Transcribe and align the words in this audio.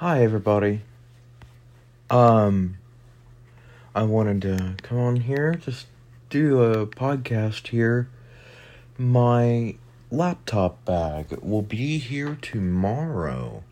Hi, 0.00 0.22
everybody. 0.22 0.80
Um, 2.08 2.78
I 3.94 4.04
wanted 4.04 4.40
to 4.40 4.76
come 4.82 4.96
on 4.96 5.16
here, 5.16 5.56
just 5.56 5.88
do 6.30 6.62
a 6.62 6.86
podcast 6.86 7.66
here. 7.66 8.08
My 8.96 9.76
laptop 10.10 10.82
bag 10.86 11.38
will 11.42 11.60
be 11.60 11.98
here 11.98 12.38
tomorrow. 12.40 13.62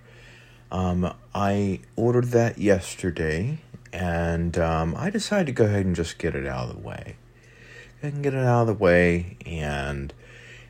Um, 0.71 1.15
I 1.35 1.81
ordered 1.97 2.27
that 2.33 2.59
yesterday, 2.59 3.61
and 3.91 4.59
um, 4.59 4.95
I 4.99 5.09
decided 5.09 5.47
to 5.47 5.53
go 5.53 5.65
ahead 5.65 5.87
and 5.87 5.97
just 5.97 6.19
get 6.19 6.35
it 6.35 6.47
out 6.47 6.69
of 6.69 6.75
the 6.75 6.87
way. 6.87 7.17
I 8.03 8.11
can 8.11 8.21
get 8.21 8.35
it 8.35 8.45
out 8.45 8.61
of 8.61 8.67
the 8.67 8.75
way, 8.75 9.39
and 9.47 10.13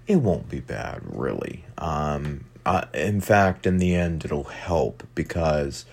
it 0.06 0.18
won't 0.18 0.48
be 0.48 0.61
bad, 0.61 1.00
really. 1.02 1.64
Um, 1.79 2.45
uh, 2.68 2.84
in 2.92 3.18
fact, 3.22 3.66
in 3.66 3.78
the 3.78 3.94
end, 3.94 4.26
it'll 4.26 4.44
help 4.44 5.02
because 5.14 5.86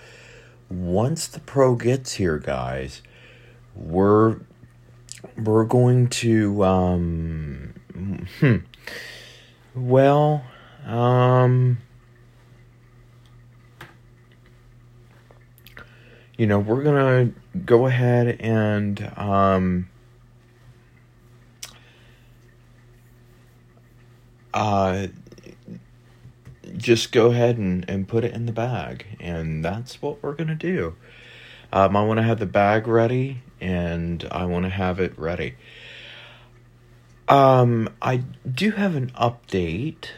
once 0.68 1.26
the 1.26 1.40
pro 1.40 1.74
gets 1.74 2.12
here, 2.12 2.36
guys, 2.36 3.00
we're 3.74 4.40
we're 5.42 5.64
going 5.64 6.08
to 6.08 6.62
um, 6.62 7.72
hmm, 8.40 8.56
well, 9.74 10.44
um, 10.84 11.78
you 16.36 16.46
know, 16.46 16.58
we're 16.58 16.82
gonna 16.82 17.30
go 17.64 17.86
ahead 17.86 18.36
and 18.38 19.12
um. 19.16 19.88
Uh, 24.52 25.08
just 26.76 27.12
go 27.12 27.30
ahead 27.30 27.58
and, 27.58 27.88
and 27.88 28.08
put 28.08 28.24
it 28.24 28.32
in 28.32 28.46
the 28.46 28.52
bag. 28.52 29.06
And 29.20 29.64
that's 29.64 30.00
what 30.00 30.22
we're 30.22 30.34
going 30.34 30.48
to 30.48 30.54
do. 30.54 30.96
Um, 31.72 31.96
I 31.96 32.04
want 32.04 32.18
to 32.18 32.22
have 32.22 32.38
the 32.38 32.46
bag 32.46 32.86
ready 32.86 33.42
and 33.60 34.26
I 34.30 34.44
want 34.44 34.64
to 34.64 34.70
have 34.70 35.00
it 35.00 35.18
ready. 35.18 35.54
Um, 37.28 37.88
I 38.00 38.18
do 38.48 38.72
have 38.72 38.94
an 38.94 39.10
update. 39.10 40.10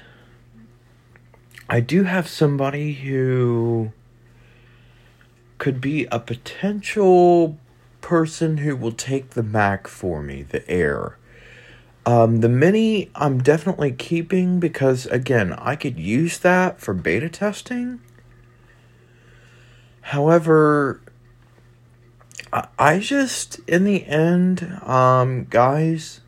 I 1.69 1.81
do 1.81 2.05
have 2.05 2.29
somebody 2.29 2.95
who 2.95 3.93
could 5.59 5.81
be 5.81 6.07
a 6.13 6.21
potential 6.21 7.59
person 8.01 8.59
who 8.59 8.77
will 8.77 8.93
take 8.93 9.31
the 9.31 9.43
Mac 9.43 9.89
for 9.89 10.23
me, 10.23 10.43
the 10.43 10.69
Air. 10.71 11.18
Um, 12.07 12.41
the 12.41 12.49
mini 12.49 13.11
I'm 13.15 13.43
definitely 13.43 13.93
keeping 13.93 14.61
because 14.61 15.07
again 15.07 15.53
I 15.53 15.77
could 15.77 15.99
use 15.99 16.39
that 16.39 16.81
for 16.81 16.95
beta 16.95 17.29
testing. 17.29 18.01
However, 20.01 21.03
I, 22.53 22.69
I 22.79 22.99
just 22.99 23.61
in 23.67 23.85
the 23.85 24.07
end, 24.07 24.81
um, 24.83 25.45
guys. 25.51 26.21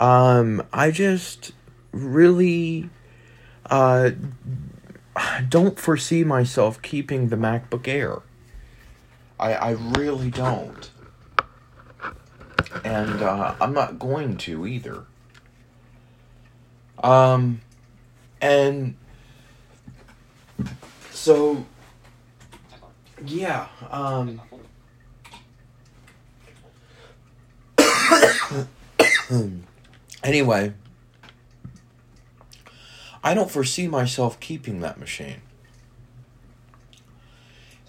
Um, 0.00 0.62
I 0.72 0.92
just 0.92 1.50
really 1.90 2.90
uh, 3.68 4.10
don't 5.48 5.78
foresee 5.78 6.22
myself 6.22 6.80
keeping 6.82 7.28
the 7.28 7.36
MacBook 7.36 7.88
Air. 7.88 8.22
I, 9.38 9.54
I 9.54 9.70
really 9.70 10.30
don't. 10.30 10.90
And 12.84 13.22
uh, 13.22 13.54
I'm 13.60 13.72
not 13.72 13.98
going 13.98 14.36
to 14.38 14.66
either. 14.66 15.04
Um, 17.02 17.60
and 18.40 18.96
so, 21.10 21.64
yeah, 23.24 23.68
um, 23.90 24.40
anyway, 30.24 30.72
I 33.22 33.34
don't 33.34 33.50
foresee 33.50 33.86
myself 33.88 34.40
keeping 34.40 34.80
that 34.80 34.98
machine. 34.98 35.42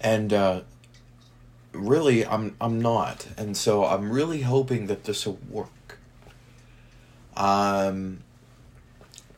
And, 0.01 0.31
uh, 0.31 0.61
really 1.73 2.25
I'm 2.25 2.55
I'm 2.59 2.81
not, 2.81 3.27
and 3.37 3.55
so 3.55 3.85
I'm 3.85 4.11
really 4.11 4.41
hoping 4.41 4.87
that 4.87 5.03
this 5.03 5.25
will 5.25 5.39
work. 5.49 5.99
Um. 7.35 8.19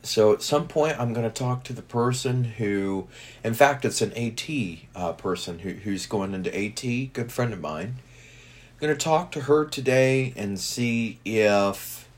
So 0.04 0.32
at 0.32 0.42
some 0.42 0.66
point, 0.66 0.98
I'm 0.98 1.12
going 1.12 1.30
to 1.30 1.32
talk 1.32 1.62
to 1.64 1.72
the 1.72 1.82
person 1.82 2.42
who, 2.42 3.06
in 3.44 3.54
fact, 3.54 3.84
it's 3.84 4.02
an 4.02 4.12
AT 4.14 4.48
uh, 4.96 5.12
person 5.12 5.60
who 5.60 5.70
who's 5.70 6.06
going 6.06 6.34
into 6.34 6.52
AT, 6.52 7.12
good 7.12 7.30
friend 7.30 7.52
of 7.52 7.60
mine. 7.60 7.96
I'm 7.98 8.78
going 8.80 8.92
to 8.92 8.98
talk 9.04 9.30
to 9.32 9.42
her 9.42 9.64
today 9.64 10.32
and 10.36 10.58
see 10.58 11.20
if 11.24 12.08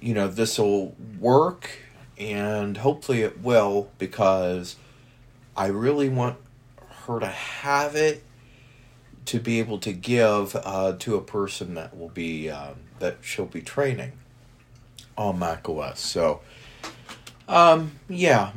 you 0.00 0.14
know 0.14 0.26
this 0.26 0.58
will 0.58 0.96
work, 1.20 1.70
and 2.18 2.78
hopefully 2.78 3.22
it 3.22 3.40
will 3.40 3.90
because 3.98 4.74
I 5.56 5.66
really 5.66 6.08
want 6.08 6.38
her 7.08 7.20
to 7.20 7.26
have 7.26 7.96
it 7.96 8.22
to 9.24 9.40
be 9.40 9.58
able 9.58 9.78
to 9.78 9.92
give 9.92 10.56
uh, 10.56 10.94
to 10.98 11.16
a 11.16 11.20
person 11.20 11.74
that 11.74 11.96
will 11.96 12.08
be 12.08 12.48
um, 12.48 12.76
that 12.98 13.18
she'll 13.20 13.46
be 13.46 13.60
training 13.60 14.12
on 15.16 15.38
macOS. 15.38 16.00
So, 16.00 16.40
um, 17.48 17.92
yeah, 18.08 18.52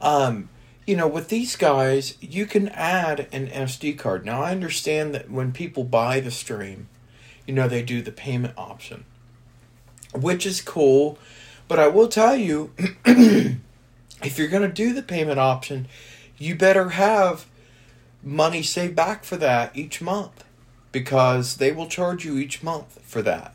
um, 0.00 0.48
you 0.86 0.94
know, 0.94 1.08
with 1.08 1.28
these 1.28 1.56
guys, 1.56 2.16
you 2.20 2.46
can 2.46 2.68
add 2.68 3.26
an 3.32 3.48
SD 3.48 3.98
card. 3.98 4.24
Now, 4.24 4.42
I 4.42 4.52
understand 4.52 5.12
that 5.12 5.28
when 5.28 5.50
people 5.50 5.82
buy 5.82 6.20
the 6.20 6.30
stream, 6.30 6.88
you 7.48 7.52
know, 7.52 7.66
they 7.66 7.82
do 7.82 8.00
the 8.00 8.12
payment 8.12 8.54
option, 8.56 9.06
which 10.14 10.46
is 10.46 10.60
cool. 10.60 11.18
But 11.66 11.80
I 11.80 11.88
will 11.88 12.06
tell 12.06 12.36
you, 12.36 12.70
if 13.04 14.38
you're 14.38 14.46
going 14.46 14.62
to 14.62 14.72
do 14.72 14.92
the 14.92 15.02
payment 15.02 15.40
option, 15.40 15.88
you 16.38 16.54
better 16.54 16.90
have 16.90 17.46
money 18.22 18.62
saved 18.62 18.94
back 18.94 19.24
for 19.24 19.36
that 19.36 19.76
each 19.76 20.00
month 20.00 20.44
because 20.92 21.56
they 21.56 21.72
will 21.72 21.88
charge 21.88 22.24
you 22.24 22.38
each 22.38 22.62
month 22.62 23.00
for 23.02 23.20
that. 23.20 23.53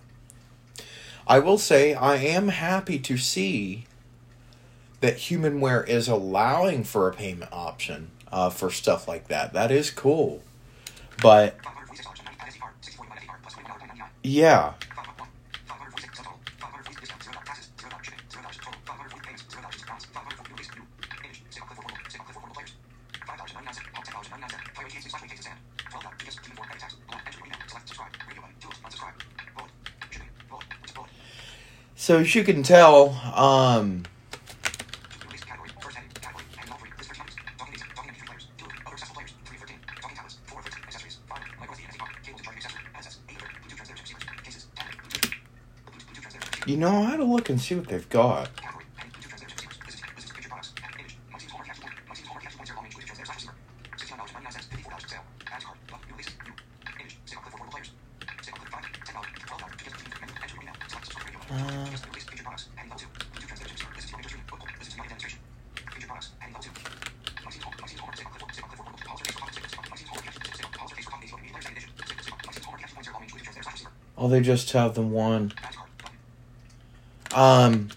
I 1.30 1.38
will 1.38 1.60
say 1.60 1.94
I 1.94 2.16
am 2.16 2.48
happy 2.48 2.98
to 2.98 3.16
see 3.16 3.86
that 5.00 5.18
Humanware 5.18 5.88
is 5.88 6.08
allowing 6.08 6.84
for 6.84 7.08
a 7.08 7.14
payment 7.14 7.54
option 7.54 8.10
uh, 8.32 8.50
for 8.50 8.72
stuff 8.72 9.08
like 9.08 9.28
that. 9.28 9.54
That 9.54 9.70
is 9.70 9.92
cool. 9.92 10.42
But 11.22 11.56
yeah. 14.24 14.74
So 32.10 32.18
as 32.18 32.34
you 32.34 32.44
can 32.44 32.64
tell, 32.64 33.12
um, 33.36 34.02
You 46.66 46.78
know, 46.78 47.04
I 47.04 47.12
had 47.12 47.18
to 47.18 47.26
look 47.26 47.52
and 47.52 47.62
see 47.62 47.76
what 47.76 47.88
they've 47.88 48.10
got. 48.10 48.50
Uh, 61.52 61.79
oh, 74.20 74.28
they 74.28 74.42
just 74.42 74.72
have 74.74 74.96
the 74.96 75.02
one. 75.02 75.54
Um, 77.34 77.90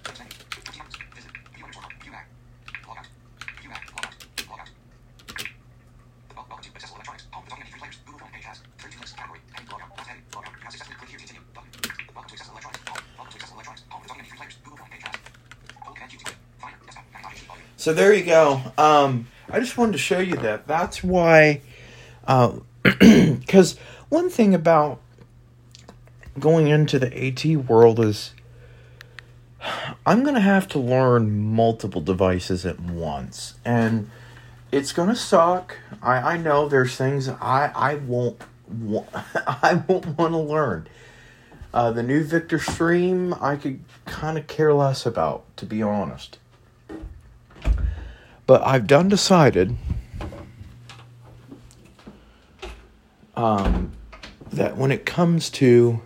so 17.77 17.93
there 17.93 18.15
you 18.15 18.25
go. 18.25 18.61
Um, 18.79 19.27
I 19.51 19.59
just 19.59 19.77
wanted 19.77 19.93
to 19.93 19.99
show 19.99 20.21
you 20.21 20.37
that. 20.37 20.69
That's 20.69 21.03
why, 21.03 21.63
because 22.21 23.77
uh, 23.77 23.81
one 24.09 24.31
thing 24.31 24.55
about 24.55 25.01
going 26.39 26.69
into 26.69 26.99
the 26.99 27.27
AT 27.27 27.45
world 27.67 28.01
is 28.01 28.33
I'm 30.05 30.23
going 30.23 30.35
to 30.35 30.41
have 30.41 30.67
to 30.69 30.79
learn 30.79 31.53
multiple 31.55 32.01
devices 32.01 32.67
at 32.67 32.81
once. 32.81 33.55
And 33.65 34.11
it's 34.73 34.93
going 34.93 35.09
to 35.09 35.17
suck. 35.17 35.77
I, 36.03 36.35
I 36.35 36.37
know 36.37 36.69
there's 36.69 36.97
things 36.97 37.29
I, 37.29 37.71
I 37.75 37.95
won't 37.97 38.43
I 39.47 39.83
won't 39.87 40.19
want 40.19 40.33
to 40.33 40.39
learn. 40.39 40.89
Uh, 41.75 41.91
the 41.91 42.03
new 42.03 42.23
Victor 42.23 42.59
Stream, 42.59 43.35
I 43.41 43.57
could 43.57 43.81
kind 44.05 44.37
of 44.37 44.47
care 44.47 44.75
less 44.75 45.07
about, 45.07 45.45
to 45.57 45.67
be 45.67 45.83
honest. 45.83 46.39
But 48.47 48.63
I've 48.63 48.87
done 48.87 49.09
decided 49.09 49.77
um, 53.37 53.93
that 54.53 54.77
when 54.77 54.91
it 54.91 55.07
comes 55.07 55.49
to 55.51 56.01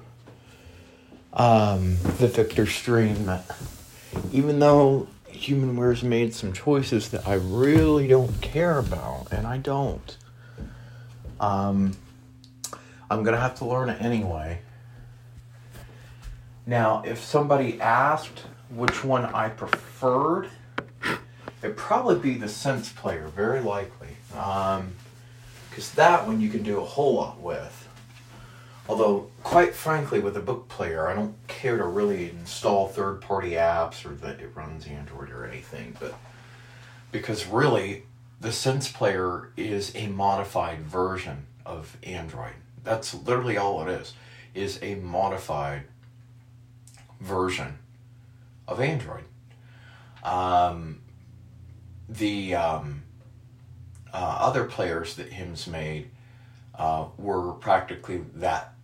um, 1.36 1.98
the 2.18 2.28
Victor 2.28 2.66
Stream, 2.66 3.30
even 4.32 4.58
though 4.58 5.06
Humanware's 5.28 6.02
made 6.02 6.34
some 6.34 6.52
choices 6.52 7.10
that 7.10 7.28
I 7.28 7.34
really 7.34 8.08
don't 8.08 8.40
care 8.40 8.78
about, 8.78 9.28
and 9.30 9.46
I 9.46 9.58
don't. 9.58 10.16
Um, 11.38 11.96
I'm 13.10 13.22
gonna 13.22 13.36
have 13.36 13.54
to 13.56 13.66
learn 13.66 13.90
it 13.90 14.00
anyway. 14.00 14.60
Now, 16.64 17.02
if 17.06 17.22
somebody 17.22 17.80
asked 17.80 18.42
which 18.70 19.04
one 19.04 19.26
I 19.26 19.50
preferred, 19.50 20.48
it'd 21.62 21.76
probably 21.76 22.18
be 22.18 22.38
the 22.38 22.48
Sense 22.48 22.90
Player, 22.90 23.28
very 23.28 23.60
likely. 23.60 24.16
Because 24.30 24.78
um, 24.78 25.96
that 25.96 26.26
one 26.26 26.40
you 26.40 26.48
can 26.48 26.62
do 26.62 26.80
a 26.80 26.84
whole 26.84 27.14
lot 27.14 27.40
with. 27.40 27.85
Although, 28.88 29.30
quite 29.42 29.74
frankly, 29.74 30.20
with 30.20 30.36
a 30.36 30.40
book 30.40 30.68
player, 30.68 31.08
I 31.08 31.14
don't 31.14 31.34
care 31.48 31.76
to 31.76 31.84
really 31.84 32.30
install 32.30 32.88
third 32.88 33.20
party 33.20 33.52
apps 33.52 34.04
or 34.04 34.14
that 34.16 34.40
it 34.40 34.54
runs 34.54 34.86
Android 34.86 35.30
or 35.30 35.44
anything, 35.44 35.96
but 35.98 36.14
because 37.10 37.46
really, 37.46 38.04
the 38.40 38.52
Sense 38.52 38.90
Player 38.90 39.50
is 39.56 39.94
a 39.96 40.06
modified 40.06 40.80
version 40.80 41.46
of 41.64 41.96
Android. 42.02 42.54
That's 42.84 43.14
literally 43.14 43.56
all 43.56 43.82
it 43.82 43.90
is, 43.90 44.14
is 44.54 44.78
a 44.82 44.94
modified 44.96 45.82
version 47.20 47.78
of 48.68 48.80
Android. 48.80 49.24
Um, 50.22 51.00
the 52.08 52.54
um, 52.54 53.02
uh, 54.12 54.38
other 54.40 54.64
players 54.64 55.16
that 55.16 55.32
HIMS 55.32 55.66
made 55.66 56.10
uh, 56.78 57.06
were 57.16 57.52
practically 57.52 58.22
that 58.34 58.74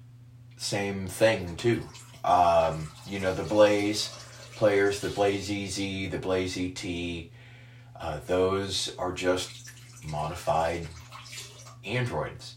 same 0.62 1.08
thing 1.08 1.56
too. 1.56 1.82
Um, 2.24 2.88
you 3.08 3.18
know, 3.18 3.34
the 3.34 3.42
Blaze 3.42 4.08
players, 4.54 5.00
the 5.00 5.08
Blaze 5.08 5.50
EZ, 5.50 5.76
the 6.10 6.18
Blaze 6.18 6.56
ET, 6.56 6.84
uh, 8.00 8.20
those 8.26 8.94
are 8.96 9.12
just 9.12 9.70
modified 10.06 10.86
androids 11.84 12.54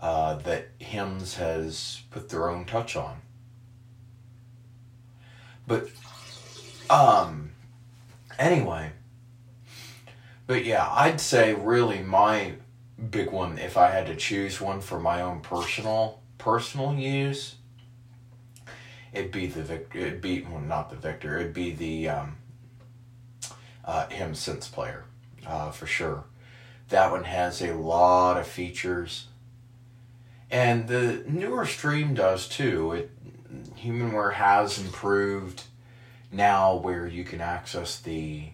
uh, 0.00 0.36
that 0.36 0.68
HIMS 0.78 1.34
has 1.34 2.02
put 2.10 2.28
their 2.28 2.48
own 2.48 2.64
touch 2.66 2.94
on. 2.94 3.16
But, 5.66 5.88
um, 6.88 7.52
anyway, 8.38 8.92
but 10.46 10.64
yeah, 10.64 10.88
I'd 10.88 11.20
say 11.20 11.54
really 11.54 12.00
my 12.00 12.52
big 13.10 13.32
one, 13.32 13.58
if 13.58 13.76
I 13.76 13.90
had 13.90 14.06
to 14.06 14.14
choose 14.14 14.60
one 14.60 14.80
for 14.80 15.00
my 15.00 15.20
own 15.20 15.40
personal 15.40 16.20
personal 16.44 16.94
use, 16.94 17.54
it'd 19.14 19.32
be 19.32 19.46
the 19.46 19.62
Victor. 19.62 19.98
It'd 19.98 20.20
be 20.20 20.42
well, 20.42 20.60
not 20.60 20.90
the 20.90 20.96
Victor. 20.96 21.38
It'd 21.38 21.54
be 21.54 21.70
the 21.70 22.10
um, 22.10 22.36
uh, 23.82 24.06
HIMS 24.08 24.40
Sense 24.40 24.68
player 24.68 25.04
uh, 25.46 25.70
for 25.70 25.86
sure. 25.86 26.24
That 26.90 27.10
one 27.10 27.24
has 27.24 27.62
a 27.62 27.72
lot 27.72 28.36
of 28.36 28.46
features, 28.46 29.28
and 30.50 30.86
the 30.86 31.24
newer 31.26 31.64
stream 31.64 32.12
does 32.12 32.46
too. 32.46 32.92
It 32.92 33.10
Humanware 33.78 34.34
has 34.34 34.78
improved 34.78 35.62
now 36.30 36.74
where 36.74 37.06
you 37.06 37.24
can 37.24 37.40
access 37.40 37.98
the 37.98 38.50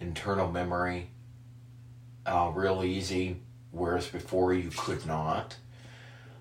internal 0.00 0.50
memory 0.50 1.10
uh, 2.26 2.50
real 2.52 2.82
easy, 2.82 3.36
whereas 3.70 4.08
before 4.08 4.52
you 4.52 4.70
could 4.76 5.06
not. 5.06 5.54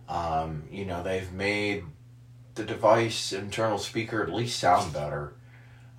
Um, 0.10 0.64
you 0.72 0.86
know, 0.86 1.04
they've 1.04 1.32
made 1.32 1.84
the 2.56 2.64
device 2.64 3.32
internal 3.32 3.78
speaker 3.78 4.22
at 4.24 4.34
least 4.34 4.60
sound 4.60 4.92
better. 4.92 5.34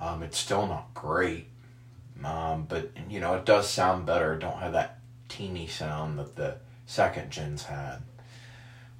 Um, 0.00 0.22
it's 0.22 0.38
still 0.38 0.66
not 0.66 0.92
great, 0.94 1.46
um, 2.24 2.66
but 2.68 2.90
you 3.08 3.20
know, 3.20 3.34
it 3.34 3.44
does 3.44 3.68
sound 3.68 4.06
better. 4.06 4.36
Don't 4.36 4.58
have 4.58 4.72
that 4.72 4.98
teeny 5.28 5.66
sound 5.66 6.18
that 6.18 6.36
the 6.36 6.56
second 6.86 7.30
gens 7.30 7.64
had. 7.64 7.98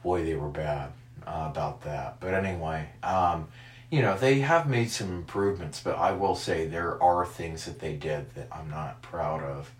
Boy, 0.02 0.25
they 0.25 0.35
were 0.35 0.49
bad 0.49 0.93
uh, 1.26 1.49
about 1.50 1.83
that. 1.83 2.21
But 2.21 2.35
anyway, 2.35 2.88
um, 3.02 3.49
you 3.90 4.02
know, 4.02 4.17
they 4.17 4.40
have 4.40 4.69
made 4.69 4.90
some 4.90 5.11
improvements, 5.11 5.81
but 5.83 5.99
I 5.99 6.12
will 6.12 6.37
say 6.37 6.67
there 6.67 7.02
are 7.02 7.26
things 7.26 7.64
that 7.64 7.81
they 7.81 7.95
did 7.95 8.35
that 8.35 8.49
I'm 8.52 8.71
not 8.71 9.02
proud 9.02 9.43
of. 9.43 9.71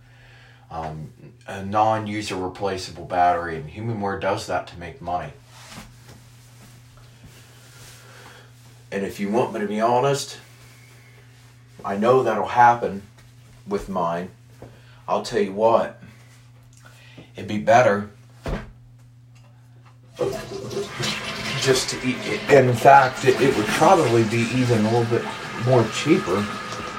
Um, 0.71 1.13
a 1.47 1.65
non-user 1.65 2.37
replaceable 2.37 3.05
battery, 3.05 3.57
and 3.57 3.71
Humanware 3.71 4.21
does 4.21 4.47
that 4.47 4.67
to 4.69 4.79
make 4.79 5.01
money. 5.01 5.33
And 8.93 9.05
if 9.05 9.21
you 9.21 9.31
want 9.31 9.53
me 9.53 9.61
to 9.61 9.67
be 9.67 9.81
honest, 9.81 10.39
I 11.85 11.97
know 11.97 12.23
that'll 12.23 12.47
happen 12.47 13.03
with 13.67 13.89
mine. 13.89 14.31
I'll 15.09 15.23
tell 15.23 15.41
you 15.41 15.53
what, 15.53 16.01
it'd 17.35 17.49
be 17.49 17.59
better 17.59 18.11
just 21.61 21.91
to 21.91 21.97
eat 22.07 22.17
it. 22.25 22.51
In 22.51 22.75
fact, 22.75 23.25
it, 23.25 23.41
it 23.41 23.57
would 23.57 23.67
probably 23.67 24.25
be 24.25 24.47
even 24.55 24.85
a 24.85 24.91
little 24.91 25.19
bit 25.19 25.25
more 25.67 25.85
cheaper 25.95 26.47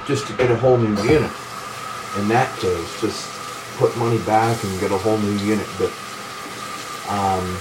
just 0.08 0.28
to 0.28 0.34
get 0.34 0.52
a 0.52 0.56
whole 0.56 0.78
new 0.78 0.96
unit. 1.04 1.32
In 2.18 2.28
that 2.28 2.50
case, 2.60 3.02
just 3.02 3.41
put 3.82 3.98
money 3.98 4.20
back 4.20 4.64
and 4.64 4.80
get 4.80 4.92
a 4.92 4.98
whole 4.98 5.18
new 5.18 5.38
unit. 5.40 5.68
But 5.80 5.92
um, 7.10 7.58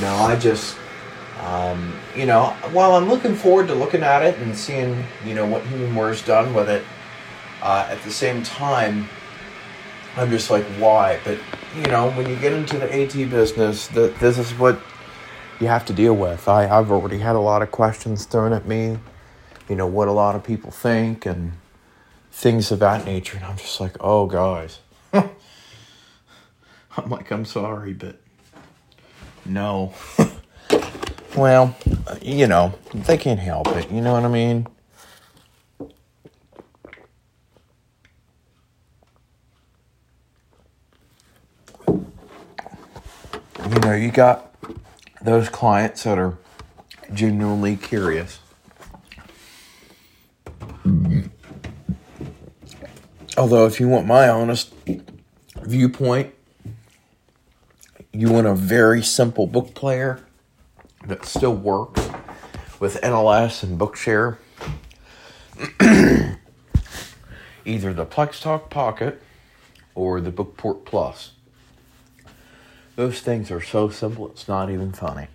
no, 0.00 0.14
I 0.22 0.38
just 0.40 0.78
um, 1.40 1.92
you 2.16 2.26
know, 2.26 2.56
while 2.70 2.94
I'm 2.94 3.08
looking 3.08 3.34
forward 3.34 3.66
to 3.68 3.74
looking 3.74 4.02
at 4.04 4.22
it 4.22 4.38
and 4.38 4.56
seeing 4.56 5.04
you 5.24 5.34
know 5.34 5.46
what 5.46 5.66
Humanware's 5.66 6.24
done 6.24 6.54
with 6.54 6.68
it, 6.68 6.84
uh, 7.60 7.88
at 7.90 8.00
the 8.02 8.10
same 8.10 8.44
time, 8.44 9.08
I'm 10.16 10.30
just 10.30 10.48
like, 10.48 10.64
why? 10.78 11.18
But 11.24 11.38
you 11.76 11.82
know, 11.82 12.10
when 12.12 12.28
you 12.28 12.36
get 12.36 12.52
into 12.52 12.78
the 12.78 12.86
AT 13.02 13.14
business, 13.30 13.88
that 13.88 14.16
this 14.20 14.38
is 14.38 14.52
what 14.52 14.80
you 15.60 15.66
have 15.66 15.84
to 15.86 15.92
deal 15.92 16.14
with. 16.14 16.46
I, 16.46 16.68
I've 16.68 16.92
already 16.92 17.18
had 17.18 17.34
a 17.34 17.40
lot 17.40 17.62
of 17.62 17.72
questions 17.72 18.26
thrown 18.26 18.52
at 18.52 18.66
me, 18.66 18.96
you 19.68 19.74
know, 19.74 19.88
what 19.88 20.06
a 20.06 20.12
lot 20.12 20.36
of 20.36 20.44
people 20.44 20.70
think 20.70 21.26
and 21.26 21.52
things 22.30 22.70
of 22.70 22.78
that 22.80 23.04
nature. 23.04 23.36
And 23.36 23.46
I'm 23.46 23.56
just 23.56 23.80
like, 23.80 23.96
oh, 24.00 24.26
guys. 24.26 24.78
I'm 25.12 25.30
like, 27.08 27.30
I'm 27.30 27.44
sorry, 27.44 27.92
but 27.92 28.20
no. 29.44 29.94
well, 31.36 31.76
you 32.20 32.46
know, 32.46 32.74
they 32.94 33.16
can't 33.16 33.40
help 33.40 33.68
it. 33.68 33.90
You 33.90 34.00
know 34.00 34.12
what 34.12 34.24
I 34.24 34.28
mean? 34.28 34.66
You 43.68 43.80
know, 43.80 43.92
you 43.92 44.10
got 44.10 44.54
those 45.20 45.48
clients 45.48 46.04
that 46.04 46.18
are 46.18 46.38
genuinely 47.12 47.76
curious. 47.76 48.38
Although, 53.38 53.66
if 53.66 53.78
you 53.78 53.86
want 53.88 54.04
my 54.04 54.28
honest 54.28 54.74
viewpoint, 55.62 56.34
you 58.12 58.32
want 58.32 58.48
a 58.48 58.54
very 58.54 59.00
simple 59.00 59.46
book 59.46 59.74
player 59.74 60.26
that 61.06 61.24
still 61.24 61.54
works 61.54 62.08
with 62.80 63.00
NLS 63.00 63.62
and 63.62 63.78
Bookshare. 63.78 64.38
Either 67.64 67.94
the 67.94 68.06
PlexTalk 68.06 68.70
Pocket 68.70 69.22
or 69.94 70.20
the 70.20 70.32
Bookport 70.32 70.84
Plus. 70.84 71.30
Those 72.96 73.20
things 73.20 73.52
are 73.52 73.62
so 73.62 73.88
simple, 73.88 74.26
it's 74.28 74.48
not 74.48 74.68
even 74.68 74.90
funny. 74.90 75.28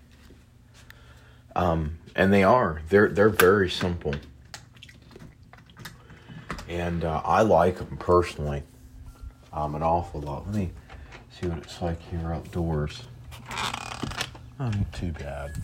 Um, 1.56 2.00
and 2.18 2.34
they 2.34 2.44
are. 2.44 2.82
They're 2.90 3.08
they're 3.08 3.30
very 3.30 3.70
simple. 3.70 4.16
And 6.74 7.03
uh, 7.03 7.22
I 7.24 7.42
like 7.42 7.77
them 7.77 7.98
personally. 7.98 8.63
Um, 9.51 9.75
an 9.75 9.84
awful 9.84 10.22
lot. 10.22 10.46
Let 10.48 10.56
me 10.56 10.72
see 11.39 11.48
what 11.48 11.60
it's 11.60 11.82
like 11.82 12.01
here 12.10 12.34
outdoors. 12.34 13.03
Not 14.60 14.94
too 14.94 15.12
bad. 15.12 15.63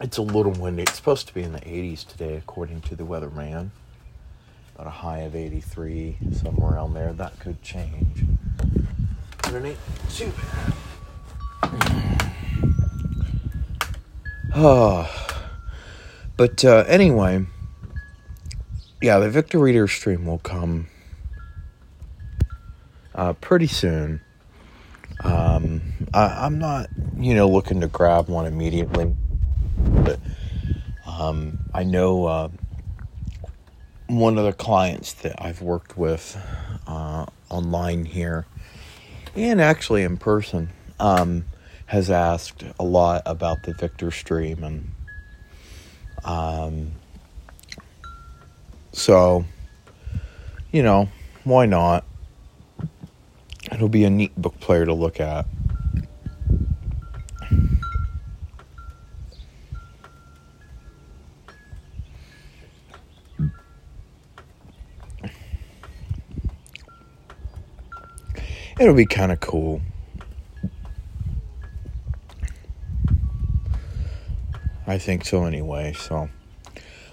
It's 0.00 0.16
a 0.16 0.22
little 0.22 0.52
windy. 0.52 0.82
It's 0.82 0.94
supposed 0.94 1.28
to 1.28 1.34
be 1.34 1.42
in 1.42 1.52
the 1.52 1.60
80s 1.60 2.06
today, 2.06 2.36
according 2.36 2.80
to 2.82 2.96
the 2.96 3.04
weatherman. 3.04 3.70
About 4.74 4.86
a 4.86 4.90
high 4.90 5.18
of 5.18 5.36
83, 5.36 6.16
somewhere 6.32 6.72
around 6.72 6.94
there. 6.94 7.12
That 7.12 7.38
could 7.38 7.60
change 7.62 8.24
but 9.52 9.64
it 9.64 9.68
ain't 9.68 9.78
too 10.10 10.32
bad. 10.36 10.72
Oh, 14.54 15.10
but 16.36 16.64
uh, 16.64 16.84
anyway, 16.86 17.46
yeah, 19.00 19.18
the 19.18 19.30
Victor 19.30 19.58
Reader 19.58 19.88
stream 19.88 20.26
will 20.26 20.38
come 20.38 20.88
uh, 23.14 23.32
pretty 23.34 23.66
soon. 23.66 24.20
Um, 25.22 25.82
I, 26.14 26.46
am 26.46 26.58
not, 26.58 26.88
you 27.16 27.34
know, 27.34 27.48
looking 27.48 27.80
to 27.82 27.86
grab 27.86 28.28
one 28.28 28.46
immediately, 28.46 29.14
but 29.76 30.18
um, 31.06 31.58
I 31.74 31.84
know 31.84 32.24
uh, 32.26 32.48
one 34.06 34.38
of 34.38 34.44
the 34.44 34.52
clients 34.52 35.12
that 35.14 35.42
I've 35.42 35.60
worked 35.60 35.98
with 35.98 36.38
uh, 36.86 37.26
online 37.50 38.06
here 38.06 38.46
and 39.34 39.60
actually 39.60 40.02
in 40.02 40.16
person, 40.16 40.70
um, 40.98 41.44
has 41.86 42.10
asked 42.10 42.64
a 42.78 42.84
lot 42.84 43.22
about 43.26 43.62
the 43.64 43.72
Victor 43.72 44.10
stream, 44.10 44.62
and 44.62 44.92
um, 46.24 46.92
so 48.92 49.44
you 50.72 50.82
know 50.82 51.08
why 51.44 51.66
not? 51.66 52.04
It'll 53.72 53.88
be 53.88 54.04
a 54.04 54.10
neat 54.10 54.34
book 54.40 54.58
player 54.60 54.84
to 54.84 54.94
look 54.94 55.20
at. 55.20 55.46
it'll 68.80 68.94
be 68.94 69.04
kind 69.04 69.30
of 69.30 69.38
cool. 69.40 69.80
I 74.86 74.98
think 74.98 75.24
so 75.24 75.44
anyway. 75.44 75.92
So 75.92 76.28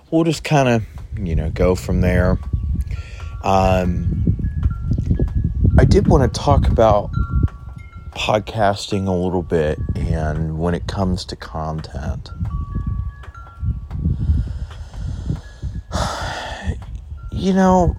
we'll 0.09 0.23
just 0.23 0.43
kind 0.43 0.69
of, 0.69 0.85
you 1.25 1.35
know, 1.35 1.49
go 1.49 1.75
from 1.75 2.01
there. 2.01 2.39
Um, 3.43 4.23
I 5.79 5.85
did 5.85 6.07
want 6.07 6.33
to 6.33 6.39
talk 6.39 6.67
about 6.67 7.11
podcasting 8.11 9.07
a 9.07 9.11
little 9.11 9.43
bit 9.43 9.79
and 9.95 10.57
when 10.57 10.73
it 10.73 10.87
comes 10.87 11.25
to 11.25 11.35
content. 11.35 12.29
You 17.31 17.53
know, 17.53 17.95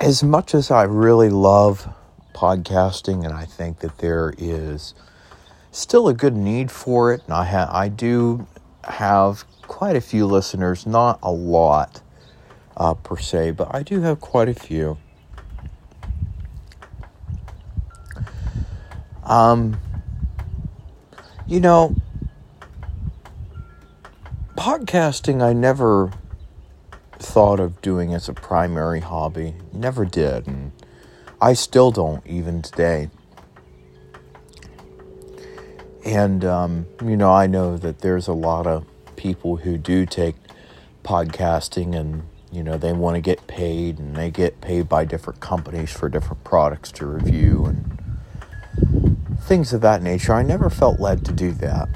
as 0.00 0.22
much 0.22 0.54
as 0.54 0.70
I 0.70 0.82
really 0.82 1.30
love 1.30 1.88
podcasting, 2.34 3.24
and 3.24 3.32
I 3.34 3.44
think 3.44 3.80
that 3.80 3.98
there 3.98 4.34
is 4.38 4.94
still 5.72 6.08
a 6.08 6.14
good 6.14 6.36
need 6.36 6.70
for 6.70 7.12
it, 7.12 7.22
and 7.24 7.34
I 7.34 7.44
ha- 7.44 7.70
I 7.70 7.88
do 7.88 8.46
have 8.84 9.44
quite 9.62 9.96
a 9.96 10.00
few 10.00 10.26
listeners, 10.26 10.86
not 10.86 11.18
a 11.22 11.30
lot 11.30 12.02
uh, 12.76 12.94
per 12.94 13.16
se, 13.16 13.52
but 13.52 13.74
I 13.74 13.82
do 13.82 14.00
have 14.00 14.20
quite 14.20 14.48
a 14.48 14.54
few. 14.54 14.98
Um, 19.24 19.80
you 21.46 21.60
know, 21.60 21.94
podcasting, 24.56 25.42
I 25.42 25.52
never 25.52 26.12
thought 27.12 27.60
of 27.60 27.80
doing 27.80 28.12
as 28.12 28.28
a 28.28 28.34
primary 28.34 29.00
hobby. 29.00 29.54
Never 29.72 30.04
did, 30.04 30.46
and 30.46 30.72
I 31.40 31.52
still 31.52 31.90
don't 31.90 32.26
even 32.26 32.62
today. 32.62 33.10
And, 36.04 36.44
um, 36.44 36.86
you 37.02 37.16
know, 37.16 37.32
I 37.32 37.46
know 37.46 37.76
that 37.76 38.00
there's 38.00 38.28
a 38.28 38.32
lot 38.32 38.66
of 38.66 38.86
people 39.16 39.56
who 39.56 39.76
do 39.76 40.06
take 40.06 40.36
podcasting 41.04 41.94
and, 41.94 42.22
you 42.50 42.62
know, 42.62 42.78
they 42.78 42.92
want 42.92 43.16
to 43.16 43.20
get 43.20 43.46
paid 43.46 43.98
and 43.98 44.16
they 44.16 44.30
get 44.30 44.60
paid 44.60 44.88
by 44.88 45.04
different 45.04 45.40
companies 45.40 45.92
for 45.92 46.08
different 46.08 46.42
products 46.44 46.90
to 46.92 47.06
review 47.06 47.66
and 47.66 47.98
things 49.42 49.72
of 49.72 49.80
that 49.82 50.02
nature. 50.02 50.32
I 50.32 50.42
never 50.42 50.70
felt 50.70 51.00
led 51.00 51.24
to 51.26 51.32
do 51.32 51.52
that. 51.52 51.88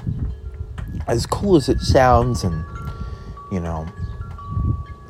As 1.07 1.25
cool 1.25 1.55
as 1.55 1.69
it 1.69 1.79
sounds 1.79 2.43
and, 2.43 2.63
you 3.51 3.59
know, 3.59 3.87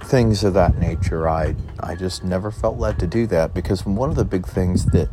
things 0.06 0.44
of 0.44 0.54
that 0.54 0.78
nature. 0.78 1.28
I 1.28 1.56
I 1.80 1.96
just 1.96 2.24
never 2.24 2.52
felt 2.52 2.78
led 2.78 3.00
to 3.00 3.08
do 3.08 3.28
that 3.28 3.54
because 3.54 3.86
one 3.86 4.10
of 4.10 4.16
the 4.16 4.26
big 4.26 4.46
things 4.46 4.86
that 4.88 5.10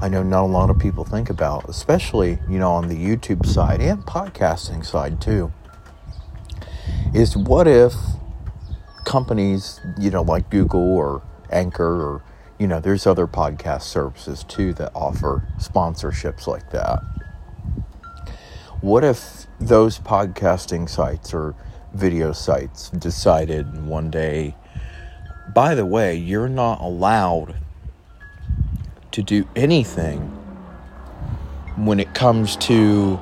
I 0.00 0.08
know 0.08 0.22
not 0.22 0.44
a 0.44 0.46
lot 0.46 0.70
of 0.70 0.78
people 0.78 1.04
think 1.04 1.30
about, 1.30 1.68
especially 1.68 2.38
you 2.48 2.58
know 2.58 2.72
on 2.72 2.88
the 2.88 2.96
YouTube 2.96 3.46
side 3.46 3.80
and 3.80 4.04
podcasting 4.04 4.84
side 4.84 5.20
too, 5.20 5.52
is 7.14 7.36
what 7.36 7.66
if 7.66 7.94
companies, 9.06 9.80
you 9.98 10.10
know, 10.10 10.20
like 10.20 10.50
Google 10.50 10.96
or 10.96 11.22
Anchor 11.50 12.02
or, 12.02 12.22
you 12.58 12.66
know, 12.66 12.80
there's 12.80 13.06
other 13.06 13.26
podcast 13.26 13.82
services 13.82 14.44
too 14.44 14.74
that 14.74 14.90
offer 14.94 15.48
sponsorships 15.58 16.46
like 16.46 16.70
that. 16.72 17.02
What 18.82 19.04
if 19.04 19.46
those 19.58 19.98
podcasting 19.98 20.88
sites 20.90 21.32
or 21.32 21.54
video 21.94 22.32
sites 22.32 22.90
decided 22.90 23.86
one 23.86 24.10
day, 24.10 24.54
by 25.54 25.74
the 25.74 25.86
way, 25.86 26.16
you're 26.16 26.48
not 26.48 26.80
allowed 26.80 27.54
to 29.16 29.22
do 29.22 29.48
anything 29.56 30.20
when 31.76 31.98
it 31.98 32.12
comes 32.12 32.54
to 32.56 33.18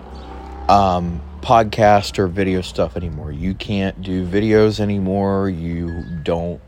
um, 0.68 1.22
podcast 1.40 2.18
or 2.18 2.26
video 2.26 2.62
stuff 2.62 2.96
anymore. 2.96 3.30
You 3.30 3.54
can't 3.54 4.02
do 4.02 4.26
videos 4.26 4.80
anymore. 4.80 5.48
You 5.48 6.02
don't 6.24 6.60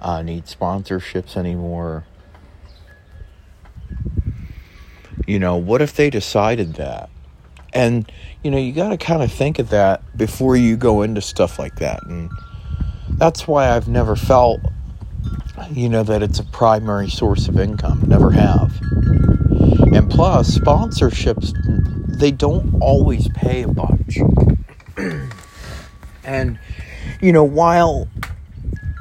uh, 0.00 0.22
need 0.22 0.44
sponsorships 0.44 1.36
anymore. 1.36 2.04
You 5.26 5.40
know, 5.40 5.56
what 5.56 5.82
if 5.82 5.96
they 5.96 6.08
decided 6.08 6.74
that? 6.74 7.10
And, 7.72 8.10
you 8.44 8.52
know, 8.52 8.58
you 8.58 8.70
got 8.72 8.90
to 8.90 8.96
kind 8.96 9.24
of 9.24 9.32
think 9.32 9.58
of 9.58 9.70
that 9.70 10.16
before 10.16 10.54
you 10.54 10.76
go 10.76 11.02
into 11.02 11.20
stuff 11.20 11.58
like 11.58 11.80
that. 11.80 12.06
And 12.06 12.30
that's 13.10 13.48
why 13.48 13.74
I've 13.74 13.88
never 13.88 14.14
felt, 14.14 14.60
you 15.70 15.88
know, 15.88 16.02
that 16.02 16.22
it's 16.22 16.38
a 16.38 16.44
primary 16.44 17.08
source 17.08 17.48
of 17.48 17.58
income. 17.58 18.02
Never 18.06 18.30
have. 18.30 18.80
And 19.94 20.10
plus, 20.10 20.56
sponsorships, 20.56 21.52
they 22.18 22.30
don't 22.30 22.74
always 22.80 23.28
pay 23.28 23.62
a 23.62 23.68
bunch. 23.68 24.18
and, 26.24 26.58
you 27.20 27.32
know, 27.32 27.44
while, 27.44 28.08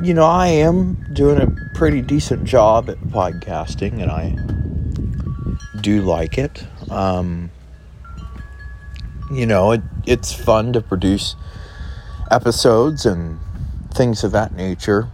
you 0.02 0.14
know, 0.14 0.26
I 0.26 0.48
am 0.48 1.14
doing 1.14 1.42
a 1.42 1.78
pretty 1.78 2.02
decent 2.02 2.44
job 2.44 2.90
at 2.90 2.98
podcasting 3.00 4.02
and 4.02 4.12
I 4.12 4.36
do 5.82 6.02
like 6.02 6.38
it. 6.38 6.66
Um, 6.90 7.52
you 9.32 9.46
know, 9.46 9.72
it, 9.72 9.82
it's 10.06 10.34
fun 10.34 10.74
to 10.74 10.82
produce 10.82 11.36
episodes 12.30 13.06
and 13.06 13.40
things 13.94 14.24
of 14.24 14.32
that 14.34 14.54
nature. 14.54 15.10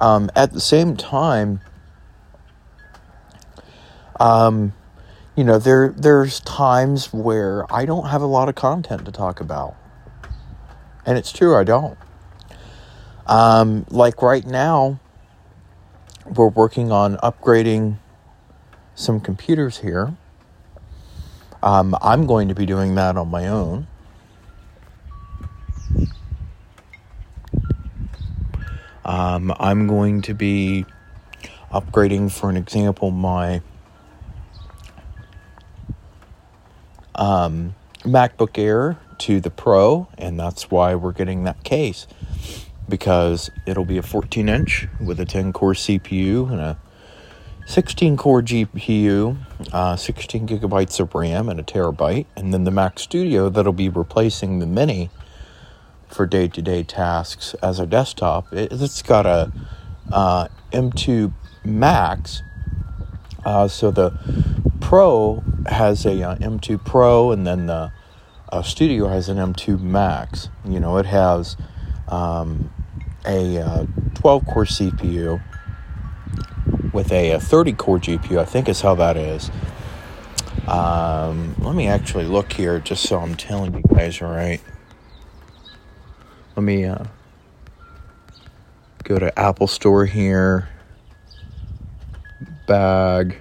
Um, 0.00 0.30
at 0.34 0.52
the 0.52 0.60
same 0.60 0.96
time, 0.96 1.60
um, 4.18 4.72
you 5.36 5.44
know, 5.44 5.58
there 5.58 5.94
there's 5.96 6.40
times 6.40 7.12
where 7.12 7.70
I 7.72 7.84
don't 7.84 8.06
have 8.06 8.22
a 8.22 8.26
lot 8.26 8.48
of 8.48 8.54
content 8.54 9.04
to 9.04 9.12
talk 9.12 9.40
about, 9.40 9.76
and 11.04 11.18
it's 11.18 11.32
true, 11.32 11.56
I 11.56 11.64
don't. 11.64 11.98
Um, 13.26 13.86
like 13.90 14.22
right 14.22 14.46
now, 14.46 14.98
we're 16.26 16.48
working 16.48 16.90
on 16.90 17.16
upgrading 17.18 17.98
some 18.94 19.20
computers 19.20 19.78
here 19.78 20.16
um, 21.62 21.94
I'm 22.00 22.26
going 22.26 22.48
to 22.48 22.54
be 22.54 22.66
doing 22.66 22.94
that 22.94 23.16
on 23.16 23.28
my 23.28 23.46
own. 23.46 23.86
Um, 29.10 29.52
I'm 29.58 29.88
going 29.88 30.22
to 30.22 30.34
be 30.34 30.86
upgrading, 31.72 32.30
for 32.30 32.48
an 32.48 32.56
example, 32.56 33.10
my 33.10 33.60
um, 37.16 37.74
MacBook 38.02 38.56
Air 38.56 39.00
to 39.18 39.40
the 39.40 39.50
Pro, 39.50 40.06
and 40.16 40.38
that's 40.38 40.70
why 40.70 40.94
we're 40.94 41.10
getting 41.10 41.42
that 41.42 41.64
case 41.64 42.06
because 42.88 43.50
it'll 43.66 43.84
be 43.84 43.98
a 43.98 44.02
14 44.02 44.48
inch 44.48 44.86
with 45.04 45.18
a 45.18 45.24
10 45.24 45.52
core 45.52 45.74
CPU 45.74 46.48
and 46.48 46.60
a 46.60 46.78
16 47.66 48.16
core 48.16 48.42
GPU, 48.42 49.36
uh, 49.72 49.96
16 49.96 50.46
gigabytes 50.46 51.00
of 51.00 51.12
RAM, 51.16 51.48
and 51.48 51.58
a 51.58 51.64
terabyte. 51.64 52.26
And 52.36 52.54
then 52.54 52.62
the 52.62 52.70
Mac 52.70 53.00
Studio 53.00 53.48
that'll 53.48 53.72
be 53.72 53.88
replacing 53.88 54.60
the 54.60 54.66
Mini 54.66 55.10
for 56.10 56.26
day 56.26 56.48
to 56.48 56.62
day 56.62 56.82
tasks 56.82 57.54
as 57.62 57.78
a 57.78 57.86
desktop. 57.86 58.52
It, 58.52 58.72
has 58.72 59.02
got 59.02 59.26
a 59.26 59.52
uh, 60.12 60.48
M2 60.72 61.32
Max. 61.64 62.42
Uh, 63.44 63.68
so 63.68 63.90
the 63.90 64.12
Pro 64.80 65.42
has 65.66 66.04
a 66.04 66.22
uh, 66.22 66.36
M2 66.36 66.84
Pro, 66.84 67.30
and 67.30 67.46
then 67.46 67.66
the 67.66 67.92
uh, 68.50 68.62
Studio 68.62 69.08
has 69.08 69.28
an 69.28 69.38
M2 69.38 69.80
Max. 69.80 70.48
You 70.64 70.80
know, 70.80 70.98
it 70.98 71.06
has 71.06 71.56
um, 72.08 72.70
a 73.26 73.58
uh, 73.58 73.86
12 74.14 74.46
core 74.46 74.64
CPU 74.64 75.42
with 76.92 77.12
a, 77.12 77.32
a 77.32 77.40
30 77.40 77.72
core 77.74 77.98
GPU, 77.98 78.38
I 78.38 78.44
think 78.44 78.68
is 78.68 78.80
how 78.80 78.94
that 78.96 79.16
is. 79.16 79.50
Um, 80.66 81.54
let 81.58 81.74
me 81.74 81.86
actually 81.86 82.26
look 82.26 82.52
here 82.52 82.78
just 82.78 83.04
so 83.04 83.18
I'm 83.18 83.34
telling 83.34 83.74
you 83.74 83.82
guys 83.94 84.20
right. 84.20 84.60
Let 86.60 86.66
me 86.66 86.84
uh, 86.84 87.04
go 89.04 89.18
to 89.18 89.38
Apple 89.38 89.66
Store 89.66 90.04
here. 90.04 90.68
Bag. 92.66 93.34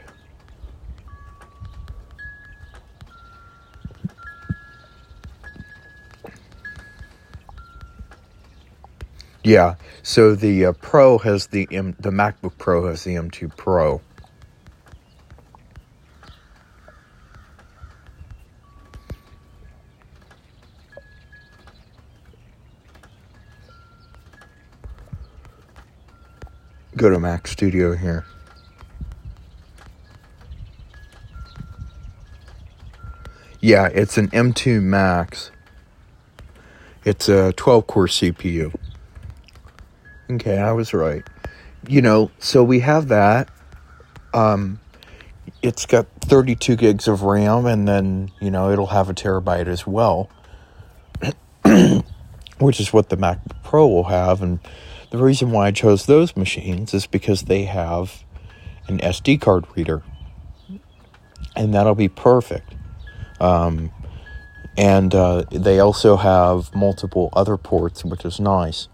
Yeah. 9.43 9.75
So 10.01 10.33
the 10.33 10.67
uh, 10.67 10.71
Pro 10.71 11.17
has 11.17 11.47
the 11.47 11.67
M- 11.73 11.97
the 11.99 12.11
MacBook 12.11 12.57
Pro 12.57 12.87
has 12.87 13.03
the 13.03 13.15
M2 13.15 13.53
Pro. 13.57 13.99
Go 26.99 27.09
to 27.09 27.17
Mac 27.17 27.47
Studio 27.47 27.95
here. 27.95 28.25
Yeah, 33.61 33.87
it's 33.87 34.17
an 34.17 34.27
M2 34.31 34.81
Max. 34.83 35.51
It's 37.05 37.29
a 37.29 37.53
12 37.53 37.87
core 37.87 38.07
CPU. 38.07 38.75
Okay, 40.29 40.57
I 40.57 40.73
was 40.73 40.93
right. 40.93 41.23
You 41.87 42.01
know, 42.01 42.31
so 42.37 42.65
we 42.65 42.81
have 42.81 43.07
that. 43.07 43.47
Um, 44.33 44.81
it's 45.61 45.85
got 45.85 46.05
32 46.23 46.75
gigs 46.75 47.07
of 47.07 47.21
RAM, 47.21 47.65
and 47.65 47.87
then, 47.87 48.29
you 48.41 48.51
know, 48.51 48.71
it'll 48.71 48.87
have 48.87 49.09
a 49.09 49.13
terabyte 49.13 49.67
as 49.67 49.87
well, 49.87 50.29
which 52.59 52.81
is 52.81 52.91
what 52.91 53.07
the 53.07 53.15
Mac 53.15 53.39
Pro 53.63 53.87
will 53.87 54.03
have. 54.03 54.41
And 54.41 54.59
the 55.11 55.17
reason 55.17 55.51
why 55.51 55.67
I 55.67 55.71
chose 55.71 56.05
those 56.05 56.35
machines 56.35 56.93
is 56.93 57.07
because 57.07 57.43
they 57.43 57.63
have 57.63 58.23
an 58.87 58.99
SD 58.99 59.41
card 59.41 59.65
reader, 59.75 60.03
and 61.55 61.73
that'll 61.73 61.95
be 61.95 62.09
perfect. 62.09 62.75
Um, 63.39 63.91
and 64.77 65.13
uh, 65.13 65.43
they 65.51 65.79
also 65.79 66.17
have 66.17 66.73
multiple 66.75 67.29
other 67.33 67.57
ports, 67.57 68.05
which 68.05 68.23
is 68.23 68.39
nice. 68.39 68.87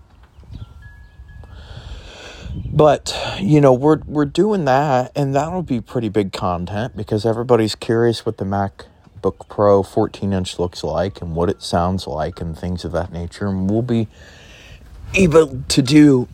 But 2.65 3.15
you 3.41 3.59
know, 3.59 3.73
we're 3.73 3.99
we're 4.05 4.25
doing 4.25 4.65
that, 4.65 5.11
and 5.15 5.35
that'll 5.35 5.63
be 5.63 5.81
pretty 5.81 6.09
big 6.09 6.31
content 6.31 6.95
because 6.95 7.25
everybody's 7.25 7.75
curious 7.75 8.25
what 8.25 8.37
the 8.37 8.45
MacBook 8.45 9.49
Pro 9.49 9.83
14 9.83 10.31
inch 10.31 10.57
looks 10.57 10.83
like 10.83 11.21
and 11.21 11.35
what 11.35 11.49
it 11.49 11.61
sounds 11.61 12.07
like 12.07 12.39
and 12.39 12.57
things 12.57 12.85
of 12.85 12.93
that 12.93 13.11
nature. 13.11 13.47
And 13.47 13.69
we'll 13.69 13.81
be 13.81 14.07
able 15.13 15.63
to 15.67 15.81
do 15.81 16.27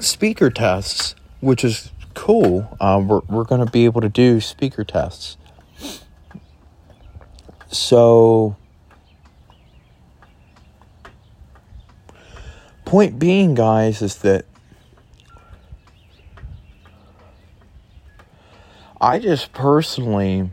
speaker 0.00 0.50
tests, 0.50 1.14
which 1.40 1.64
is 1.64 1.90
cool. 2.14 2.76
Uh, 2.80 3.02
we're 3.04 3.20
we're 3.28 3.44
going 3.44 3.64
to 3.64 3.70
be 3.70 3.84
able 3.84 4.00
to 4.00 4.08
do 4.08 4.40
speaker 4.40 4.84
tests. 4.84 5.36
So. 7.70 8.56
Point 12.84 13.18
being, 13.18 13.54
guys, 13.54 14.00
is 14.00 14.16
that 14.20 14.46
I 18.98 19.18
just 19.18 19.52
personally, 19.52 20.50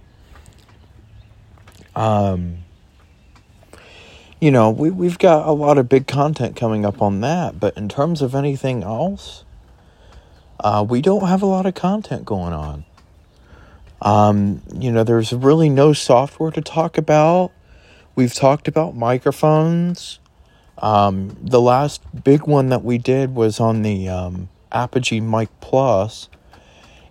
um, 1.96 2.65
you 4.46 4.52
know, 4.52 4.70
we, 4.70 4.92
we've 4.92 5.18
got 5.18 5.48
a 5.48 5.52
lot 5.54 5.80
of 5.80 5.90
big 5.90 6.06
content 6.06 6.56
coming 6.56 6.86
up 6.86 7.02
on 7.02 7.20
that, 7.22 7.60
but 7.60 7.76
in 7.76 7.90
terms 7.90 8.22
of 8.22 8.36
anything 8.36 8.84
else, 8.84 9.44
uh, 10.60 10.86
we 10.88 11.02
don't 11.02 11.28
have 11.28 11.42
a 11.42 11.48
lot 11.48 11.66
of 11.66 11.74
content 11.74 12.26
going 12.26 12.54
on. 12.54 12.86
Um, 14.04 14.62
you 14.72 14.92
know, 14.92 15.04
there's 15.04 15.34
really 15.34 15.68
no 15.68 15.94
software 15.94 16.52
to 16.52 16.62
talk 16.62 17.00
about. 17.00 17.54
We've 18.16 18.36
talked 18.36 18.68
about 18.68 18.96
microphones. 18.96 20.20
Um, 20.78 21.36
the 21.42 21.60
last 21.60 22.04
big 22.24 22.46
one 22.46 22.70
that 22.70 22.84
we 22.84 23.00
did 23.00 23.34
was 23.34 23.60
on 23.60 23.82
the 23.82 24.10
um, 24.10 24.50
Apogee 24.72 25.22
Mic 25.22 25.50
Plus, 25.60 26.30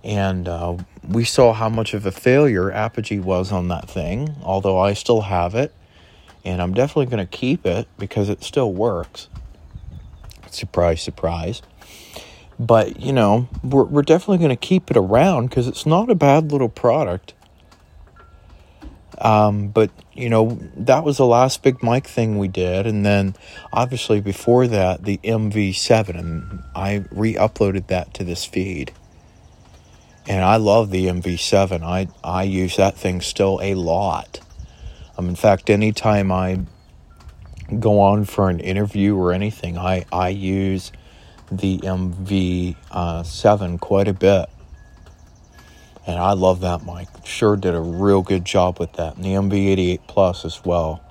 and 0.05 0.47
uh, 0.47 0.77
we 1.09 1.25
saw 1.25 1.53
how 1.53 1.68
much 1.68 1.94
of 1.94 2.07
a 2.07 2.12
failure 2.12 2.70
Apogee 2.70 3.18
was 3.18 3.51
on 3.51 3.66
that 3.68 3.90
thing. 3.90 4.37
Although 4.44 4.79
I 4.79 4.92
still 4.92 5.23
have 5.23 5.57
it, 5.57 5.75
and 6.44 6.61
I'm 6.61 6.74
definitely 6.74 7.07
going 7.07 7.26
to 7.26 7.37
keep 7.37 7.64
it 7.66 7.88
because 7.98 8.28
it 8.28 8.42
still 8.42 8.72
works. 8.72 9.28
Surprise, 10.50 11.02
surprise. 11.02 11.62
But 12.59 13.00
you 13.00 13.12
know, 13.12 13.48
we're 13.62 13.85
we're 13.85 14.02
definitely 14.02 14.38
going 14.38 14.50
to 14.50 14.57
keep 14.57 14.90
it 14.90 14.96
around 14.96 15.48
because 15.48 15.66
it's 15.66 15.87
not 15.87 16.11
a 16.11 16.14
bad 16.14 16.52
little 16.52 16.68
product. 16.68 17.35
Um, 19.18 19.68
but 19.68 19.90
you 20.12 20.28
know, 20.28 20.59
that 20.76 21.04
was 21.04 21.16
the 21.16 21.26
last 21.26 21.62
big 21.62 21.83
mic 21.83 22.07
thing 22.07 22.38
we 22.38 22.48
did, 22.48 22.87
and 22.87 23.04
then 23.04 23.35
obviously 23.72 24.20
before 24.20 24.66
that, 24.68 25.04
the 25.04 25.18
MV7, 25.18 26.18
and 26.18 26.62
I 26.74 27.04
re-uploaded 27.11 27.88
that 27.88 28.14
to 28.14 28.24
this 28.24 28.44
feed. 28.44 28.92
And 30.26 30.44
I 30.44 30.57
love 30.57 30.90
the 30.90 31.07
MV7. 31.07 31.83
I 31.83 32.09
I 32.22 32.44
use 32.44 32.76
that 32.76 32.96
thing 32.96 33.20
still 33.20 33.61
a 33.62 33.74
lot. 33.74 34.40
Um, 35.16 35.29
in 35.29 35.37
fact, 35.37 35.70
anytime 35.70 36.33
I 36.33 36.61
go 37.79 38.00
on 38.00 38.24
for 38.24 38.50
an 38.50 38.59
interview 38.61 39.16
or 39.16 39.33
anything, 39.33 39.79
I 39.79 40.05
I 40.12 40.31
use 40.31 40.90
the 41.50 41.79
MV7 41.79 43.81
quite 43.81 44.09
a 44.09 44.12
bit. 44.12 44.48
And 46.07 46.18
I 46.18 46.33
love 46.33 46.61
that 46.61 46.85
mic. 46.85 47.09
Sure 47.24 47.57
did 47.57 47.74
a 47.74 47.81
real 47.81 48.20
good 48.20 48.44
job 48.44 48.79
with 48.79 48.92
that. 48.94 49.16
And 49.16 49.24
the 49.24 49.31
MV88 49.31 50.00
Plus 50.07 50.44
as 50.44 50.62
well. 50.64 51.03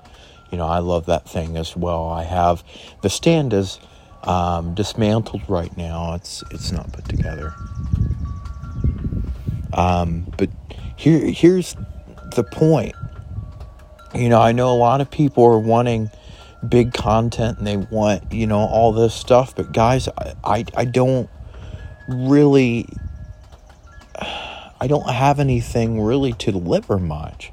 You 0.50 0.58
know, 0.58 0.66
I 0.66 0.78
love 0.78 1.06
that 1.06 1.28
thing 1.28 1.56
as 1.56 1.76
well. 1.76 2.08
I 2.08 2.22
have 2.22 2.62
the 3.02 3.10
stand 3.10 3.52
is 3.52 3.80
um, 4.22 4.74
dismantled 4.74 5.42
right 5.48 5.76
now. 5.76 6.14
It's 6.14 6.44
it's 6.50 6.70
not 6.70 6.92
put 6.92 7.08
together. 7.08 7.54
Um, 9.72 10.32
but 10.38 10.50
here 10.96 11.26
here's 11.26 11.74
the 12.36 12.44
point. 12.44 12.94
You 14.14 14.28
know, 14.28 14.40
I 14.40 14.52
know 14.52 14.72
a 14.72 14.76
lot 14.76 15.00
of 15.00 15.10
people 15.10 15.44
are 15.44 15.58
wanting 15.58 16.10
big 16.66 16.94
content 16.94 17.58
and 17.58 17.66
they 17.66 17.76
want 17.76 18.32
you 18.32 18.46
know 18.46 18.60
all 18.60 18.92
this 18.92 19.14
stuff, 19.14 19.54
but 19.54 19.72
guys, 19.72 20.08
I 20.08 20.34
I, 20.44 20.64
I 20.76 20.84
don't 20.84 21.28
really 22.08 22.88
I 24.80 24.86
don't 24.86 25.08
have 25.08 25.40
anything 25.40 26.02
really 26.02 26.32
to 26.34 26.52
deliver 26.52 26.98
much. 26.98 27.52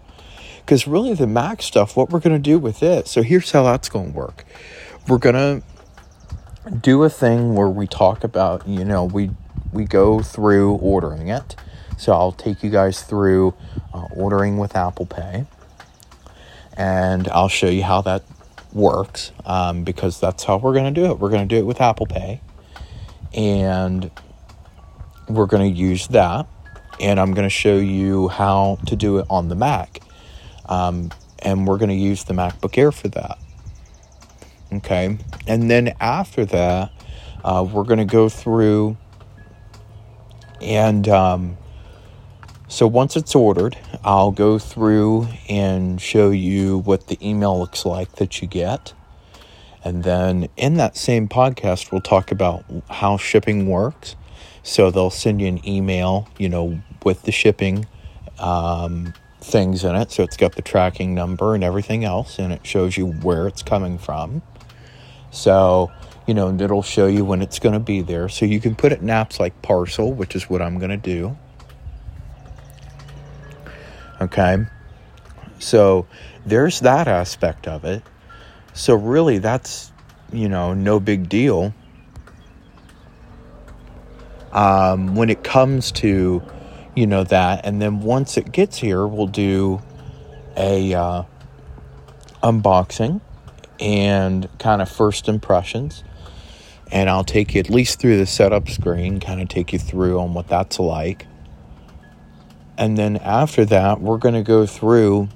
Because 0.60 0.88
really, 0.88 1.14
the 1.14 1.28
Mac 1.28 1.62
stuff, 1.62 1.98
what 1.98 2.10
we're 2.10 2.20
going 2.20 2.36
to 2.36 2.40
do 2.40 2.60
with 2.60 2.84
it, 2.84 3.08
so 3.08 3.24
here's 3.24 3.52
how 3.52 3.64
that's 3.64 3.90
going 3.90 4.12
to 4.12 4.18
work. 4.18 4.46
We're 5.08 5.18
going 5.18 5.36
to 5.36 5.64
do 6.82 7.04
a 7.04 7.10
thing 7.10 7.56
where 7.56 7.68
we 7.68 7.88
talk 7.88 8.24
about, 8.24 8.68
you 8.68 8.86
know, 8.86 9.04
we 9.04 9.32
we 9.74 9.86
go 9.86 10.22
through 10.22 10.74
ordering 10.76 11.30
it. 11.30 11.56
So 11.98 12.14
I'll 12.14 12.32
take 12.32 12.64
you 12.64 12.70
guys 12.70 13.02
through 13.02 13.54
uh, 13.94 14.08
ordering 14.16 14.58
with 14.58 14.76
Apple 14.76 15.06
Pay, 15.06 15.46
and 16.78 17.28
I'll 17.30 17.50
show 17.50 17.68
you 17.68 17.84
how 17.84 18.02
that 18.02 18.24
works 18.74 19.32
um, 19.46 19.84
because 19.84 20.20
that's 20.20 20.44
how 20.44 20.58
we're 20.58 20.74
going 20.74 20.94
to 20.94 21.02
do 21.02 21.08
it. 21.12 21.20
We're 21.20 21.30
going 21.30 21.48
to 21.48 21.56
do 21.56 21.60
it 21.60 21.66
with 21.66 21.82
Apple 21.82 22.06
Pay, 22.06 22.42
and 23.34 24.10
we're 25.28 25.46
going 25.46 25.72
to 25.72 25.80
use 25.80 26.08
that 26.10 26.48
and 27.02 27.20
I'm 27.20 27.34
going 27.34 27.46
to 27.46 27.50
show 27.50 27.78
you 27.78 28.28
how 28.28 28.78
to 28.86 28.96
do 28.96 29.18
it 29.18 29.26
on 29.30 29.50
the 29.50 29.56
Mac. 29.56 30.02
Um, 30.70 31.10
and 31.40 31.66
we're 31.66 31.78
going 31.78 31.90
to 31.90 31.96
use 31.96 32.24
the 32.24 32.34
MacBook 32.34 32.78
Air 32.78 32.92
for 32.92 33.08
that. 33.10 33.40
Okay. 34.72 35.18
And 35.48 35.70
then 35.70 35.96
after 36.00 36.46
that, 36.46 36.92
uh, 37.44 37.68
we're 37.70 37.84
going 37.84 38.00
to 38.00 38.06
go 38.06 38.30
through 38.30 38.96
and 40.62 41.10
um, 41.10 41.58
so 42.72 42.88
once 42.88 43.18
it's 43.18 43.36
ordered, 43.36 43.78
I'll 44.02 44.32
go 44.32 44.58
through 44.58 45.28
and 45.50 46.02
show 46.02 46.30
you 46.30 46.78
what 46.78 47.08
the 47.08 47.18
email 47.22 47.60
looks 47.60 47.86
like 47.86 48.14
that 48.14 48.42
you 48.42 48.48
get. 48.48 48.94
And 49.84 50.06
then 50.06 50.48
in 50.56 50.76
that 50.76 50.96
same 50.96 51.28
podcast, 51.28 51.92
we'll 51.92 52.00
talk 52.00 52.32
about 52.32 52.64
how 52.90 53.18
shipping 53.18 53.68
works. 53.68 54.16
So 54.64 54.90
they'll 54.90 55.10
send 55.10 55.42
you 55.42 55.48
an 55.48 55.68
email, 55.68 56.30
you 56.38 56.48
know, 56.48 56.82
with 57.04 57.24
the 57.24 57.34
shipping 57.34 57.88
um, 58.40 59.16
things 59.42 59.84
in 59.84 59.98
it. 59.98 60.10
So 60.10 60.24
it's 60.24 60.38
got 60.38 60.56
the 60.56 60.62
tracking 60.62 61.14
number 61.14 61.54
and 61.54 61.66
everything 61.66 62.06
else, 62.06 62.40
and 62.40 62.54
it 62.54 62.66
shows 62.66 62.96
you 62.96 63.08
where 63.08 63.48
it's 63.48 63.64
coming 63.64 63.98
from. 63.98 64.44
So, 65.30 65.92
you 66.26 66.34
know, 66.34 66.56
it'll 66.58 66.84
show 66.84 67.08
you 67.08 67.26
when 67.26 67.42
it's 67.42 67.60
going 67.60 67.74
to 67.74 67.80
be 67.82 68.02
there. 68.02 68.30
So 68.30 68.46
you 68.46 68.62
can 68.62 68.76
put 68.76 68.94
it 68.94 69.02
in 69.02 69.08
apps 69.08 69.42
like 69.42 69.62
Parcel, 69.62 70.14
which 70.14 70.38
is 70.38 70.50
what 70.50 70.62
I'm 70.62 70.80
going 70.80 70.92
to 70.92 70.96
do. 70.96 71.38
Okay. 74.22 74.66
So 75.60 76.08
there's 76.46 76.80
that 76.82 77.08
aspect 77.08 77.68
of 77.68 77.84
it. 77.86 78.04
So 78.74 78.96
really, 78.96 79.40
that's, 79.40 79.92
you 80.32 80.48
know, 80.48 80.74
no 80.74 81.00
big 81.00 81.28
deal. 81.28 81.74
Um, 84.52 85.16
when 85.16 85.30
it 85.30 85.44
comes 85.44 85.92
to 85.94 86.44
you 86.96 87.08
know 87.08 87.24
that 87.24 87.66
and 87.66 87.82
then 87.82 88.02
once 88.02 88.38
it 88.38 88.52
gets 88.52 88.78
here 88.78 89.08
we'll 89.08 89.28
do 89.28 89.82
a 90.58 90.94
uh, 90.94 91.24
unboxing 92.44 93.22
and 93.80 94.50
kind 94.60 94.82
of 94.82 94.90
first 94.90 95.30
impressions 95.30 96.04
and 96.92 97.10
i'll 97.10 97.24
take 97.24 97.56
you 97.56 97.60
at 97.60 97.70
least 97.70 98.00
through 98.00 98.18
the 98.18 98.26
setup 98.26 98.68
screen 98.68 99.20
kind 99.20 99.42
of 99.42 99.48
take 99.48 99.72
you 99.72 99.80
through 99.80 100.20
on 100.20 100.34
what 100.34 100.48
that's 100.48 100.80
like 100.80 101.28
and 102.82 102.98
then 102.98 103.16
after 103.18 103.64
that 103.64 104.02
we're 104.02 104.18
going 104.18 104.34
to 104.34 104.42
go 104.42 104.66
through 104.66 105.30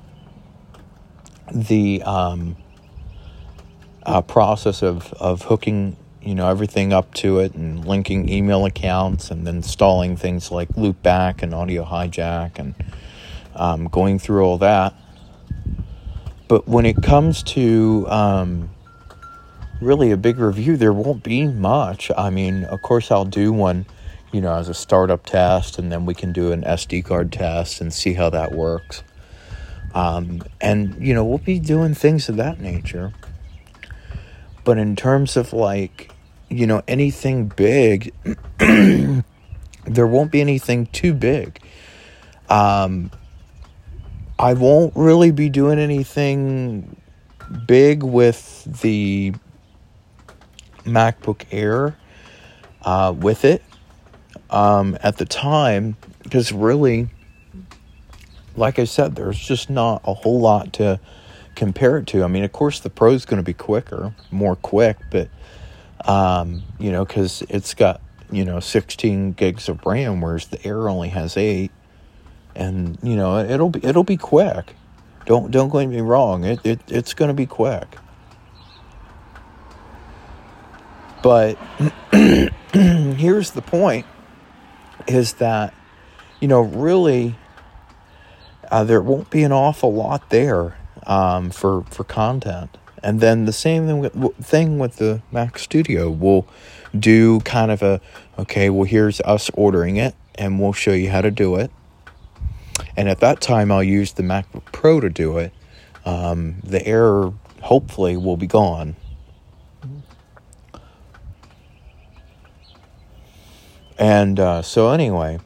the 1.53 2.01
um, 2.01 2.57
uh, 4.03 4.19
process 4.21 4.81
of, 4.81 5.13
of 5.13 5.43
hooking 5.43 5.95
you 6.23 6.33
know 6.33 6.49
everything 6.49 6.91
up 6.91 7.13
to 7.13 7.37
it 7.37 7.53
and 7.53 7.85
linking 7.85 8.27
email 8.29 8.65
accounts 8.65 9.29
and 9.29 9.45
then 9.45 9.57
installing 9.57 10.17
things 10.17 10.49
like 10.49 10.67
loopback 10.69 11.43
and 11.43 11.53
audio 11.53 11.85
hijack 11.85 12.57
and 12.57 12.73
um, 13.53 13.87
going 13.89 14.17
through 14.17 14.43
all 14.43 14.57
that. 14.57 14.95
But 16.47 16.67
when 16.67 16.85
it 16.85 17.03
comes 17.03 17.43
to 17.43 18.07
um, 18.09 18.71
really 19.79 20.09
a 20.09 20.17
big 20.17 20.39
review 20.39 20.77
there 20.77 20.93
won't 20.93 21.23
be 21.23 21.45
much. 21.45 22.09
I 22.17 22.31
mean 22.31 22.63
of 22.63 22.81
course 22.81 23.11
i'll 23.11 23.23
do 23.23 23.53
one 23.53 23.85
you 24.35 24.41
know 24.41 24.53
as 24.55 24.69
a 24.69 24.73
startup 24.73 25.25
test 25.25 25.79
and 25.79 25.91
then 25.91 26.05
we 26.05 26.13
can 26.13 26.33
do 26.33 26.51
an 26.51 26.61
sd 26.63 27.03
card 27.05 27.31
test 27.31 27.79
and 27.81 27.93
see 27.93 28.13
how 28.13 28.29
that 28.29 28.51
works. 28.51 29.03
Um, 29.93 30.43
and 30.59 30.95
you 30.99 31.13
know 31.13 31.23
we'll 31.23 31.37
be 31.37 31.59
doing 31.59 31.93
things 31.93 32.27
of 32.29 32.35
that 32.35 32.59
nature. 32.59 33.13
But 34.65 34.77
in 34.77 34.95
terms 34.95 35.37
of 35.37 35.53
like 35.53 36.11
you 36.49 36.67
know, 36.67 36.83
anything 36.87 37.47
big, 37.47 38.13
there 38.57 40.07
won't 40.07 40.31
be 40.31 40.41
anything 40.41 40.85
too 40.87 41.13
big. 41.13 41.59
Um, 42.49 43.11
I 44.37 44.53
won't 44.53 44.93
really 44.95 45.31
be 45.31 45.49
doing 45.49 45.79
anything 45.79 46.95
big 47.67 48.03
with 48.03 48.81
the 48.81 49.33
MacBook 50.83 51.45
Air 51.51 51.97
uh, 52.83 53.13
with 53.17 53.43
it 53.45 53.63
um, 54.49 54.97
at 55.01 55.17
the 55.17 55.25
time 55.25 55.97
because 56.23 56.51
really, 56.51 57.09
like 58.55 58.79
I 58.79 58.85
said, 58.85 59.15
there's 59.15 59.39
just 59.39 59.69
not 59.69 60.01
a 60.05 60.13
whole 60.13 60.39
lot 60.39 60.73
to 60.73 60.99
compare 61.55 61.97
it 61.97 62.07
to. 62.07 62.23
I 62.23 62.27
mean, 62.27 62.43
of 62.43 62.51
course, 62.51 62.79
the 62.79 62.89
Pro 62.89 63.11
is 63.11 63.25
going 63.25 63.41
to 63.41 63.45
be 63.45 63.53
quicker, 63.53 64.13
more 64.31 64.55
quick, 64.55 64.97
but 65.11 65.29
um, 66.05 66.63
you 66.79 66.91
know, 66.91 67.05
because 67.05 67.43
it's 67.49 67.73
got 67.73 68.01
you 68.31 68.45
know 68.45 68.59
16 68.59 69.33
gigs 69.33 69.69
of 69.69 69.85
RAM, 69.85 70.21
whereas 70.21 70.47
the 70.47 70.63
Air 70.65 70.89
only 70.89 71.09
has 71.09 71.37
eight, 71.37 71.71
and 72.55 72.97
you 73.01 73.15
know 73.15 73.39
it'll 73.39 73.69
be 73.69 73.83
it'll 73.83 74.03
be 74.03 74.17
quick. 74.17 74.75
Don't 75.25 75.49
don't 75.51 75.71
get 75.71 75.87
me 75.87 76.01
wrong. 76.01 76.43
It, 76.43 76.59
it 76.63 76.79
it's 76.87 77.13
going 77.13 77.29
to 77.29 77.33
be 77.33 77.45
quick. 77.45 77.97
But 81.23 81.55
here's 82.11 83.51
the 83.51 83.63
point: 83.65 84.05
is 85.07 85.33
that 85.33 85.73
you 86.39 86.47
know 86.47 86.61
really 86.61 87.35
uh, 88.71 88.83
there 88.83 89.01
won't 89.01 89.29
be 89.29 89.43
an 89.43 89.51
awful 89.51 89.93
lot 89.93 90.29
there 90.29 90.77
um, 91.05 91.49
for 91.51 91.83
for 91.83 92.03
content. 92.03 92.77
And 93.03 93.19
then 93.19 93.45
the 93.45 93.53
same 93.53 93.85
thing 94.41 94.79
with, 94.79 94.95
the 94.95 95.21
Mac 95.31 95.59
Studio. 95.59 96.09
We'll 96.09 96.47
do 96.97 97.39
kind 97.41 97.69
of 97.69 97.83
a 97.83 98.01
okay, 98.39 98.71
well, 98.71 98.85
here's 98.85 99.21
us 99.21 99.51
ordering 99.53 99.97
it, 99.97 100.15
and 100.33 100.59
we'll 100.59 100.73
show 100.73 100.93
you 100.93 101.11
how 101.11 101.21
to 101.21 101.29
do 101.29 101.55
it. 101.55 101.69
And 102.97 103.07
at 103.07 103.19
that 103.19 103.41
time, 103.41 103.71
I'll 103.71 103.83
use 103.83 104.13
the 104.13 104.23
MacBook 104.23 104.65
Pro 104.71 104.99
to 104.99 105.09
do 105.09 105.37
it. 105.37 105.53
Um, 106.03 106.55
the 106.63 106.85
Air 106.85 107.31
hopefully 107.61 108.17
will 108.17 108.37
be 108.37 108.47
gone. 108.47 108.95
And 113.97 114.39
uh, 114.39 114.61
so, 114.61 114.89
anyway, 114.89 115.39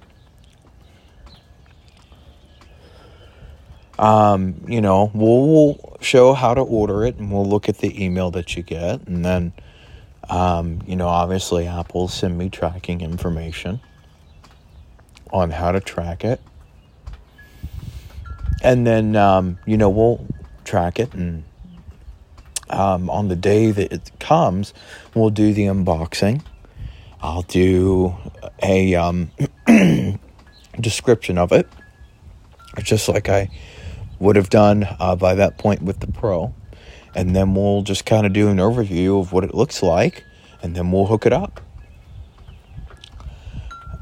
um, 3.98 4.64
you 4.68 4.82
know, 4.82 5.12
we'll, 5.14 5.48
we'll, 5.48 5.90
show 6.02 6.34
how 6.34 6.54
to 6.54 6.62
order 6.62 7.04
it 7.04 7.18
and 7.18 7.30
we'll 7.30 7.46
look 7.46 7.68
at 7.68 7.80
the 7.80 8.02
email 8.02 8.32
that 8.32 8.56
you 8.56 8.64
get. 8.64 9.06
And 9.06 9.26
then, 9.26 9.52
um, 10.30 10.82
you 10.88 10.96
know, 10.96 11.10
obviously, 11.10 11.68
Apple 11.68 12.08
send 12.08 12.38
me 12.38 12.50
tracking 12.50 13.02
information 13.02 13.82
on 15.32 15.52
how 15.52 15.74
to 15.74 15.82
track 15.82 16.24
it. 16.24 16.40
And 18.64 18.88
then, 18.88 19.18
um, 19.18 19.60
you 19.66 19.76
know, 19.76 19.90
we'll 19.90 20.26
track 20.64 21.00
it 21.00 21.14
and 21.14 21.44
um, 22.70 23.10
on 23.10 23.28
the 23.28 23.36
day 23.36 23.72
that 23.72 23.92
it 23.92 24.12
comes, 24.20 24.74
we'll 25.14 25.32
do 25.32 25.54
the 25.54 25.64
unboxing. 25.64 26.42
I'll 27.22 27.42
do 27.42 28.16
a 28.64 28.96
um, 28.96 29.32
description 30.80 31.38
of 31.38 31.52
it, 31.52 31.68
just 32.82 33.10
like 33.10 33.28
I 33.28 33.50
would 34.20 34.36
have 34.36 34.50
done 34.50 34.88
uh, 35.00 35.16
by 35.16 35.36
that 35.36 35.58
point 35.58 35.82
with 35.82 36.00
the 36.00 36.08
Pro. 36.08 36.54
And 37.16 37.36
then 37.36 37.56
we'll 37.56 37.82
just 37.82 38.06
kind 38.06 38.26
of 38.26 38.34
do 38.34 38.50
an 38.50 38.58
overview 38.58 39.20
of 39.20 39.34
what 39.34 39.44
it 39.44 39.54
looks 39.54 39.82
like, 39.82 40.24
and 40.62 40.76
then 40.76 40.92
we'll 40.92 41.08
hook 41.08 41.26
it 41.26 41.34
up. 41.34 41.60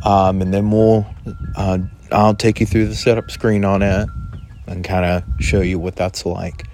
Um, 0.05 0.41
and 0.41 0.53
then 0.53 0.69
we'll, 0.69 1.07
uh, 1.55 1.79
I'll 2.11 2.35
take 2.35 2.59
you 2.59 2.65
through 2.65 2.87
the 2.87 2.95
setup 2.95 3.31
screen 3.31 3.65
on 3.65 3.81
it 3.81 4.07
and 4.67 4.83
kind 4.83 5.05
of 5.05 5.23
show 5.39 5.61
you 5.61 5.79
what 5.79 5.95
that's 5.95 6.25
like. 6.25 6.67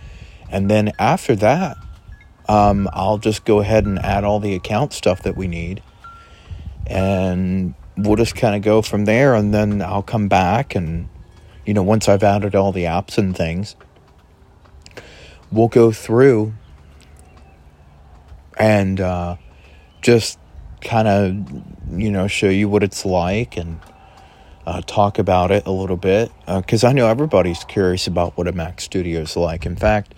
And 0.49 0.69
then 0.69 0.91
after 0.99 1.35
that, 1.37 1.77
um, 2.49 2.89
I'll 2.91 3.17
just 3.17 3.45
go 3.45 3.59
ahead 3.59 3.85
and 3.85 3.97
add 3.99 4.23
all 4.23 4.39
the 4.39 4.55
account 4.55 4.93
stuff 4.93 5.23
that 5.23 5.37
we 5.37 5.47
need. 5.47 5.81
And 6.87 7.73
we'll 7.97 8.15
just 8.15 8.35
kind 8.35 8.55
of 8.55 8.61
go 8.61 8.81
from 8.81 9.05
there. 9.05 9.35
And 9.35 9.53
then 9.53 9.81
I'll 9.81 10.03
come 10.03 10.27
back 10.27 10.75
and, 10.75 11.09
you 11.65 11.73
know, 11.73 11.83
once 11.83 12.07
I've 12.09 12.23
added 12.23 12.55
all 12.55 12.71
the 12.71 12.83
apps 12.83 13.17
and 13.17 13.35
things, 13.35 13.75
we'll 15.51 15.67
go 15.67 15.91
through 15.91 16.53
and 18.57 18.99
uh, 18.99 19.37
just 20.01 20.39
kind 20.81 21.07
of, 21.07 21.99
you 21.99 22.11
know, 22.11 22.27
show 22.27 22.49
you 22.49 22.67
what 22.67 22.83
it's 22.83 23.05
like 23.05 23.57
and 23.57 23.79
uh, 24.65 24.81
talk 24.81 25.19
about 25.19 25.51
it 25.51 25.65
a 25.65 25.71
little 25.71 25.97
bit. 25.97 26.31
Because 26.47 26.83
uh, 26.83 26.89
I 26.89 26.93
know 26.93 27.07
everybody's 27.07 27.63
curious 27.63 28.07
about 28.07 28.37
what 28.37 28.47
a 28.47 28.51
Mac 28.51 28.81
Studio 28.81 29.21
is 29.21 29.35
like. 29.35 29.65
In 29.65 29.75
fact, 29.75 30.15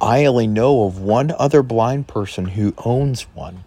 I 0.00 0.24
only 0.24 0.46
know 0.46 0.84
of 0.84 0.98
one 0.98 1.32
other 1.38 1.62
blind 1.62 2.08
person 2.08 2.46
who 2.46 2.74
owns 2.78 3.22
one. 3.34 3.64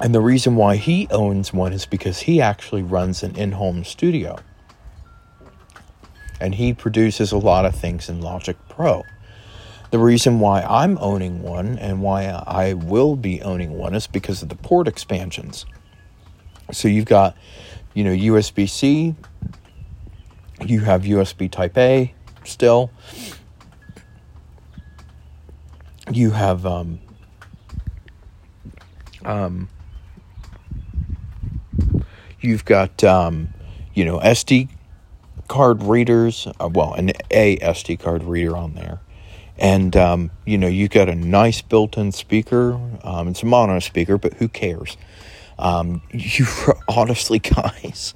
And 0.00 0.14
the 0.14 0.20
reason 0.20 0.54
why 0.54 0.76
he 0.76 1.08
owns 1.10 1.52
one 1.52 1.72
is 1.72 1.84
because 1.84 2.20
he 2.20 2.40
actually 2.40 2.82
runs 2.82 3.22
an 3.22 3.34
in 3.36 3.52
home 3.52 3.84
studio. 3.84 4.38
And 6.40 6.54
he 6.54 6.72
produces 6.72 7.32
a 7.32 7.38
lot 7.38 7.64
of 7.64 7.74
things 7.74 8.08
in 8.08 8.20
Logic 8.20 8.56
Pro. 8.68 9.02
The 9.90 9.98
reason 9.98 10.38
why 10.38 10.62
I'm 10.62 10.98
owning 10.98 11.42
one 11.42 11.78
and 11.78 12.00
why 12.02 12.26
I 12.26 12.74
will 12.74 13.16
be 13.16 13.42
owning 13.42 13.72
one 13.72 13.94
is 13.94 14.06
because 14.06 14.42
of 14.42 14.50
the 14.50 14.54
port 14.54 14.86
expansions. 14.86 15.66
So 16.70 16.86
you've 16.86 17.06
got, 17.06 17.36
you 17.94 18.04
know, 18.04 18.12
USB 18.12 18.68
C, 18.68 19.16
you 20.64 20.80
have 20.80 21.02
USB 21.02 21.50
Type 21.50 21.76
A 21.78 22.14
still, 22.44 22.90
you 26.12 26.30
have 26.30 26.66
um, 26.66 27.00
um, 29.24 29.68
you've 32.40 32.64
got 32.64 33.02
um, 33.04 33.52
you 33.94 34.04
know 34.04 34.18
SD 34.18 34.68
card 35.48 35.82
readers. 35.82 36.46
Uh, 36.60 36.68
well, 36.72 36.94
an 36.94 37.12
a 37.30 37.56
SD 37.58 37.98
card 37.98 38.22
reader 38.22 38.56
on 38.56 38.74
there, 38.74 39.00
and 39.56 39.96
um, 39.96 40.30
you 40.44 40.58
know 40.58 40.68
you've 40.68 40.90
got 40.90 41.08
a 41.08 41.14
nice 41.14 41.62
built-in 41.62 42.12
speaker. 42.12 42.80
Um, 43.02 43.28
it's 43.28 43.42
a 43.42 43.46
mono 43.46 43.78
speaker, 43.78 44.18
but 44.18 44.34
who 44.34 44.48
cares? 44.48 44.96
Um, 45.58 46.02
you 46.12 46.46
honestly, 46.88 47.38
guys, 47.38 48.14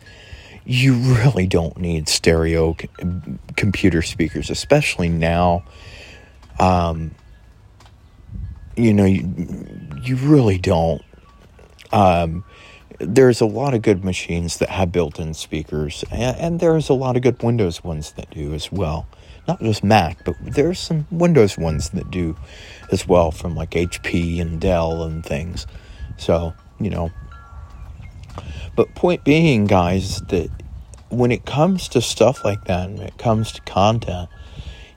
you 0.64 0.94
really 0.94 1.46
don't 1.46 1.76
need 1.78 2.08
stereo 2.08 2.76
c- 2.80 2.88
computer 3.56 4.02
speakers, 4.02 4.50
especially 4.50 5.08
now. 5.08 5.64
Um, 6.58 7.12
you 8.76 8.92
know, 8.94 9.04
you, 9.04 9.28
you 10.02 10.16
really 10.16 10.58
don't. 10.58 11.02
Um, 11.92 12.44
there's 13.02 13.40
a 13.40 13.46
lot 13.46 13.74
of 13.74 13.82
good 13.82 14.04
machines 14.04 14.58
that 14.58 14.70
have 14.70 14.92
built-in 14.92 15.34
speakers, 15.34 16.04
and, 16.10 16.36
and, 16.36 16.60
there's 16.60 16.88
a 16.88 16.94
lot 16.94 17.16
of 17.16 17.22
good 17.22 17.42
Windows 17.42 17.82
ones 17.82 18.12
that 18.12 18.30
do 18.30 18.54
as 18.54 18.70
well. 18.70 19.06
Not 19.48 19.60
just 19.60 19.82
Mac, 19.82 20.24
but 20.24 20.36
there's 20.40 20.78
some 20.78 21.06
Windows 21.10 21.58
ones 21.58 21.90
that 21.90 22.10
do 22.10 22.36
as 22.90 23.08
well, 23.08 23.32
from 23.32 23.56
like 23.56 23.70
HP 23.70 24.40
and 24.40 24.60
Dell 24.60 25.02
and 25.02 25.24
things. 25.24 25.66
So 26.16 26.54
you 26.80 26.90
know. 26.90 27.10
But 28.74 28.94
point 28.94 29.24
being, 29.24 29.66
guys, 29.66 30.20
that 30.28 30.48
when 31.10 31.30
it 31.30 31.44
comes 31.44 31.88
to 31.88 32.00
stuff 32.00 32.44
like 32.44 32.64
that, 32.64 32.88
and 32.88 33.00
it 33.00 33.18
comes 33.18 33.52
to 33.52 33.60
content, 33.62 34.30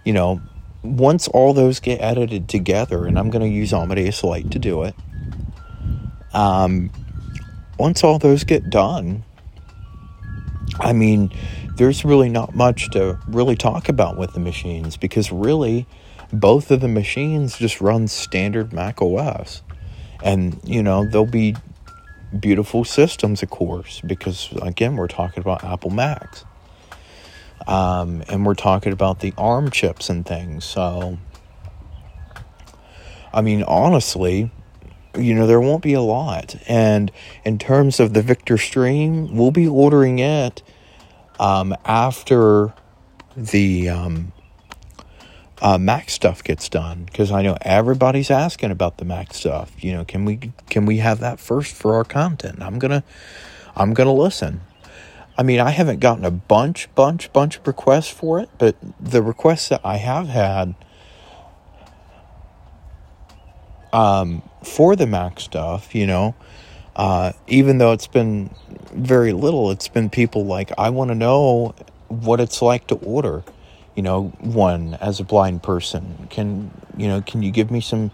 you 0.05 0.13
know, 0.13 0.41
once 0.81 1.27
all 1.27 1.53
those 1.53 1.79
get 1.79 1.99
edited 1.99 2.47
together, 2.47 3.05
and 3.05 3.19
I'm 3.19 3.29
going 3.29 3.41
to 3.41 3.53
use 3.53 3.73
Amadeus 3.73 4.23
Lite 4.23 4.51
to 4.51 4.59
do 4.59 4.83
it, 4.83 4.95
um, 6.33 6.89
once 7.77 8.03
all 8.03 8.19
those 8.19 8.43
get 8.43 8.69
done, 8.69 9.23
I 10.79 10.93
mean, 10.93 11.31
there's 11.75 12.05
really 12.05 12.29
not 12.29 12.55
much 12.55 12.89
to 12.91 13.19
really 13.27 13.55
talk 13.55 13.89
about 13.89 14.17
with 14.17 14.33
the 14.33 14.39
machines 14.39 14.97
because 14.97 15.31
really 15.31 15.87
both 16.31 16.71
of 16.71 16.81
the 16.81 16.87
machines 16.87 17.57
just 17.57 17.81
run 17.81 18.07
standard 18.07 18.73
Mac 18.73 19.01
OS. 19.01 19.61
And, 20.23 20.59
you 20.63 20.81
know, 20.81 21.05
they'll 21.05 21.25
be 21.25 21.55
beautiful 22.39 22.83
systems, 22.83 23.43
of 23.43 23.49
course, 23.49 24.01
because 24.01 24.51
again, 24.61 24.95
we're 24.95 25.07
talking 25.07 25.41
about 25.41 25.63
Apple 25.63 25.91
Macs. 25.91 26.45
Um, 27.67 28.23
and 28.29 28.45
we're 28.45 28.53
talking 28.53 28.93
about 28.93 29.19
the 29.19 29.33
ARM 29.37 29.71
chips 29.71 30.09
and 30.09 30.25
things. 30.25 30.65
So, 30.65 31.17
I 33.33 33.41
mean, 33.41 33.63
honestly, 33.63 34.51
you 35.17 35.33
know, 35.33 35.47
there 35.47 35.61
won't 35.61 35.83
be 35.83 35.93
a 35.93 36.01
lot. 36.01 36.55
And 36.67 37.11
in 37.43 37.57
terms 37.57 37.99
of 37.99 38.13
the 38.13 38.21
Victor 38.21 38.57
Stream, 38.57 39.35
we'll 39.35 39.51
be 39.51 39.67
ordering 39.67 40.19
it 40.19 40.61
um, 41.39 41.75
after 41.85 42.73
the 43.35 43.89
um, 43.89 44.31
uh, 45.61 45.77
Mac 45.77 46.09
stuff 46.09 46.43
gets 46.43 46.69
done 46.69 47.03
because 47.05 47.31
I 47.31 47.41
know 47.41 47.57
everybody's 47.61 48.31
asking 48.31 48.71
about 48.71 48.97
the 48.97 49.05
Mac 49.05 49.33
stuff. 49.33 49.71
You 49.83 49.93
know, 49.93 50.05
can 50.05 50.25
we 50.25 50.51
can 50.69 50.85
we 50.85 50.97
have 50.97 51.19
that 51.19 51.39
first 51.39 51.73
for 51.75 51.95
our 51.95 52.03
content? 52.03 52.61
I'm 52.61 52.79
gonna 52.79 53.03
I'm 53.75 53.93
gonna 53.93 54.13
listen. 54.13 54.61
I 55.37 55.43
mean, 55.43 55.59
I 55.59 55.71
haven't 55.71 55.99
gotten 55.99 56.23
a 56.23 56.31
bunch, 56.31 56.87
bunch, 56.95 57.33
bunch 57.33 57.57
of 57.57 57.67
requests 57.67 58.09
for 58.09 58.39
it, 58.39 58.49
but 58.57 58.77
the 58.99 59.21
requests 59.21 59.67
that 59.67 59.81
I 59.83 59.97
have 59.97 60.29
had 60.29 60.75
um, 63.93 64.41
for 64.63 64.95
the 64.95 65.07
Mac 65.07 65.39
stuff, 65.39 65.95
you 65.95 66.07
know, 66.07 66.35
uh, 66.95 67.33
even 67.47 67.77
though 67.77 67.91
it's 67.91 68.07
been 68.07 68.49
very 68.93 69.33
little, 69.33 69.71
it's 69.71 69.87
been 69.87 70.09
people 70.09 70.45
like, 70.45 70.71
I 70.77 70.89
want 70.89 71.09
to 71.09 71.15
know 71.15 71.75
what 72.07 72.39
it's 72.39 72.61
like 72.61 72.87
to 72.87 72.95
order, 72.95 73.43
you 73.95 74.03
know, 74.03 74.27
one 74.39 74.95
as 74.95 75.19
a 75.19 75.23
blind 75.23 75.63
person. 75.63 76.27
Can, 76.29 76.71
you 76.95 77.07
know, 77.07 77.21
can 77.21 77.43
you 77.43 77.51
give 77.51 77.69
me 77.69 77.81
some 77.81 78.11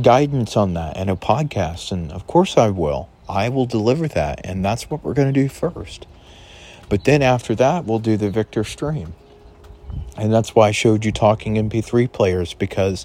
guidance 0.00 0.56
on 0.56 0.74
that 0.74 0.96
and 0.96 1.10
a 1.10 1.16
podcast? 1.16 1.92
And 1.92 2.10
of 2.12 2.26
course 2.26 2.56
I 2.56 2.70
will. 2.70 3.08
I 3.28 3.48
will 3.48 3.66
deliver 3.66 4.08
that. 4.08 4.40
And 4.44 4.64
that's 4.64 4.88
what 4.88 5.04
we're 5.04 5.14
going 5.14 5.32
to 5.32 5.40
do 5.40 5.48
first. 5.48 6.06
But 6.88 7.04
then 7.04 7.22
after 7.22 7.54
that, 7.56 7.84
we'll 7.84 7.98
do 7.98 8.16
the 8.16 8.30
Victor 8.30 8.64
stream. 8.64 9.14
And 10.16 10.32
that's 10.32 10.54
why 10.54 10.68
I 10.68 10.70
showed 10.70 11.04
you 11.04 11.12
talking 11.12 11.54
MP3 11.54 12.10
players 12.10 12.54
because, 12.54 13.04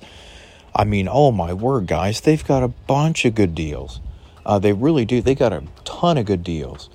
I 0.76 0.84
mean, 0.84 1.08
oh 1.12 1.32
my 1.32 1.54
word, 1.54 1.88
guys, 1.88 2.22
they've 2.22 2.46
got 2.46 2.64
a 2.64 2.68
bunch 2.68 3.26
of 3.26 3.36
good 3.36 3.54
deals. 3.56 4.00
Uh, 4.46 4.60
they 4.60 4.74
really 4.74 5.06
do. 5.06 5.22
They 5.22 5.36
got 5.36 5.54
a 5.54 5.64
ton 5.84 6.18
of 6.18 6.26
good 6.26 6.44
deals. 6.44 6.90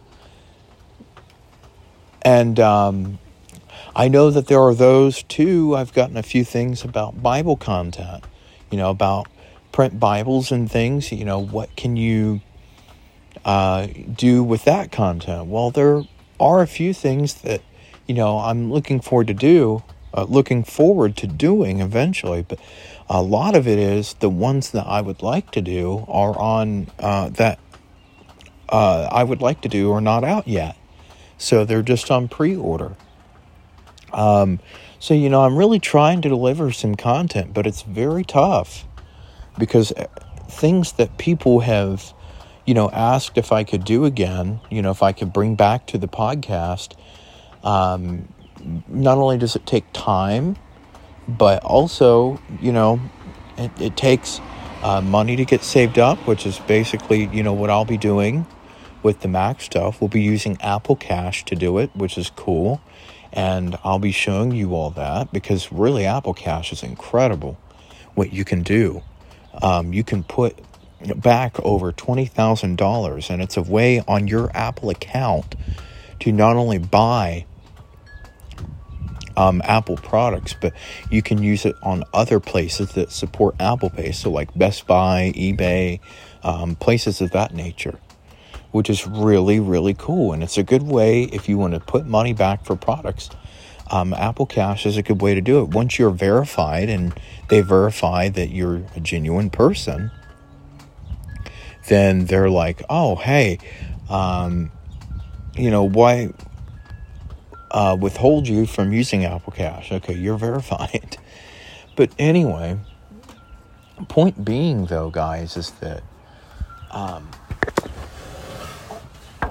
And 2.23 2.59
um, 2.59 3.19
I 3.95 4.09
know 4.09 4.31
that 4.31 4.49
there 4.49 4.61
are 4.61 4.75
those 4.75 5.23
too. 5.23 5.77
I've 5.77 5.93
gotten 5.93 6.17
a 6.17 6.23
few 6.23 6.45
things 6.45 6.83
about 6.83 7.23
Bible 7.23 7.57
content, 7.57 8.25
you 8.71 8.79
know, 8.79 8.91
about 8.91 9.29
print 9.73 10.01
Bibles 10.01 10.51
and 10.51 10.71
things. 10.71 11.13
You 11.13 11.25
know, 11.25 11.39
what 11.39 11.77
can 11.77 11.97
you 11.97 12.41
uh, 13.45 13.87
do 14.13 14.43
with 14.43 14.65
that 14.65 14.91
content? 14.91 15.47
Well, 15.47 15.71
there 15.71 16.03
are 16.41 16.63
a 16.63 16.67
few 16.67 16.93
things 16.93 17.35
that 17.43 17.63
you 18.07 18.15
know 18.15 18.39
I'm 18.39 18.73
looking 18.73 19.01
forward 19.01 19.29
to 19.29 19.35
do, 19.35 19.83
uh, 20.13 20.25
looking 20.25 20.65
forward 20.65 21.17
to 21.19 21.27
doing 21.27 21.81
eventually. 21.81 22.43
But 22.43 22.59
a 23.09 23.23
lot 23.23 23.55
of 23.55 23.69
it 23.69 23.79
is 23.79 24.15
the 24.15 24.31
ones 24.31 24.71
that 24.73 24.87
I 24.87 25.01
would 25.01 25.23
like 25.23 25.51
to 25.53 25.61
do 25.61 26.05
are 26.09 26.37
on 26.39 26.89
uh, 26.99 27.29
that 27.31 27.59
uh, 28.69 29.09
I 29.11 29.23
would 29.23 29.41
like 29.41 29.61
to 29.63 29.69
do 29.69 29.93
are 29.93 30.01
not 30.01 30.25
out 30.25 30.49
yet. 30.49 30.77
So 31.39 31.65
they're 31.65 31.83
just 31.83 32.11
on 32.11 32.29
pre 32.29 32.57
order. 32.57 32.97
Um, 34.13 34.61
so, 34.99 35.15
you 35.15 35.29
know, 35.29 35.43
I'm 35.43 35.57
really 35.57 35.79
trying 35.79 36.23
to 36.23 36.29
deliver 36.29 36.73
some 36.73 36.95
content, 36.95 37.53
but 37.53 37.67
it's 37.67 37.83
very 37.83 38.25
tough 38.25 38.85
because 39.59 39.93
uh, 39.93 40.07
things 40.49 40.93
that 40.93 41.19
people 41.19 41.61
have, 41.61 42.13
you 42.65 42.75
know, 42.75 42.91
asked 42.91 43.37
if 43.37 43.53
I 43.53 43.63
could 43.63 43.85
do 43.85 44.05
again, 44.05 44.61
you 44.71 44.83
know, 44.83 44.91
if 44.91 45.03
I 45.03 45.13
could 45.13 45.33
bring 45.33 45.55
back 45.55 45.87
to 45.89 45.99
the 45.99 46.09
podcast, 46.09 46.97
um, 47.63 48.33
not 48.89 49.19
only 49.19 49.39
does 49.39 49.55
it 49.55 49.67
take 49.67 49.85
time, 49.93 50.57
but 51.29 51.63
also, 51.65 52.41
you 52.61 52.73
know, 52.73 53.01
it, 53.57 53.71
it 53.81 53.97
takes 53.97 54.41
uh, 54.83 55.01
money 55.01 55.37
to 55.37 55.45
get 55.45 55.63
saved 55.63 55.99
up, 55.99 56.19
which 56.27 56.47
is 56.47 56.59
basically, 56.61 57.27
you 57.27 57.43
know, 57.43 57.53
what 57.53 57.71
I'll 57.71 57.85
be 57.85 57.97
doing 57.97 58.47
with 59.03 59.21
the 59.21 59.29
Mac 59.29 59.61
stuff. 59.61 60.01
We'll 60.01 60.09
be 60.09 60.23
using 60.23 60.61
Apple 60.61 60.97
Cash 60.97 61.45
to 61.47 61.55
do 61.55 61.79
it, 61.79 61.91
which 61.95 62.19
is 62.19 62.31
cool. 62.31 62.81
And 63.33 63.77
I'll 63.85 63.99
be 63.99 64.13
showing 64.13 64.53
you 64.53 64.75
all 64.75 64.91
that 64.91 65.33
because 65.33 65.71
really, 65.73 66.07
Apple 66.07 66.35
Cash 66.35 66.73
is 66.73 66.83
incredible 66.83 67.59
what 68.15 68.33
you 68.33 68.45
can 68.45 68.63
do. 68.63 69.03
Um, 69.63 69.93
you 69.93 70.05
can 70.05 70.25
put 70.25 70.59
back 71.17 71.59
over 71.61 71.93
$20,000, 71.93 73.31
and 73.31 73.43
it's 73.43 73.57
a 73.57 73.63
way 73.63 74.03
on 74.09 74.27
your 74.27 74.51
Apple 74.55 74.91
account 74.91 75.55
to 76.21 76.33
not 76.33 76.57
only 76.57 76.79
buy 76.79 77.45
um, 79.37 79.61
Apple 79.65 79.97
products, 79.97 80.55
but 80.61 80.73
you 81.11 81.23
can 81.23 81.43
use 81.43 81.65
it 81.65 81.77
on 81.83 82.05
other 82.13 82.41
places 82.41 82.93
that 82.93 83.11
support 83.11 83.55
Apple 83.61 83.91
Pay, 83.91 84.13
so 84.13 84.31
like 84.31 84.57
Best 84.57 84.87
Buy, 84.87 85.33
eBay, 85.37 86.01
um, 86.43 86.77
places 86.77 87.21
of 87.21 87.33
that 87.33 87.55
nature, 87.55 87.99
which 88.73 88.89
is 88.89 89.07
really, 89.07 89.61
really 89.61 89.95
cool. 89.95 90.33
And 90.33 90.43
it's 90.43 90.59
a 90.59 90.63
good 90.63 90.83
way 90.83 91.25
if 91.25 91.49
you 91.49 91.59
want 91.59 91.75
to 91.75 91.81
put 91.81 92.07
money 92.07 92.33
back 92.33 92.65
for 92.65 92.77
products. 92.77 93.31
Um, 93.89 94.15
Apple 94.15 94.47
Cash 94.47 94.85
is 94.85 94.97
a 94.97 95.03
good 95.03 95.21
way 95.23 95.35
to 95.35 95.41
do 95.41 95.61
it. 95.61 95.69
Once 95.69 95.99
you're 95.99 96.11
verified 96.11 96.89
and 96.89 97.15
they 97.49 97.61
verify 97.61 98.29
that 98.31 98.51
you're 98.51 98.83
a 98.97 99.01
genuine 99.01 99.49
person, 99.49 100.11
then 101.87 102.25
they're 102.25 102.51
like, 102.51 102.83
oh, 102.91 103.15
hey, 103.15 103.59
um, 104.09 104.73
you 105.57 105.71
know, 105.71 105.85
why 105.85 106.33
uh, 107.71 107.97
withhold 107.99 108.49
you 108.49 108.67
from 108.67 108.93
using 108.93 109.25
Apple 109.25 109.53
Cash. 109.53 109.93
Okay, 109.93 110.15
you're 110.15 110.39
verified. 110.39 111.19
But 111.97 112.11
anyway, 112.19 112.79
point 114.09 114.45
being, 114.45 114.87
though, 114.87 115.11
guys, 115.11 115.57
is 115.57 115.71
that 115.81 116.03
um, 116.91 117.29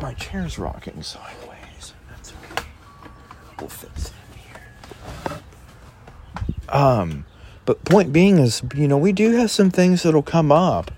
my 0.01 0.13
chair's 0.13 0.59
rocking 0.59 1.01
sideways. 1.01 1.93
That's 2.09 2.33
okay. 2.51 2.67
We'll 3.59 3.69
fix 3.69 4.09
it 4.09 4.13
here. 5.27 5.39
Um, 6.69 7.25
but 7.65 7.83
point 7.83 8.13
being 8.13 8.37
is, 8.37 8.61
you 8.75 8.87
know, 8.87 8.97
we 8.97 9.11
do 9.11 9.31
have 9.31 9.49
some 9.49 9.71
things 9.71 10.03
that'll 10.03 10.21
come 10.21 10.51
up, 10.51 10.91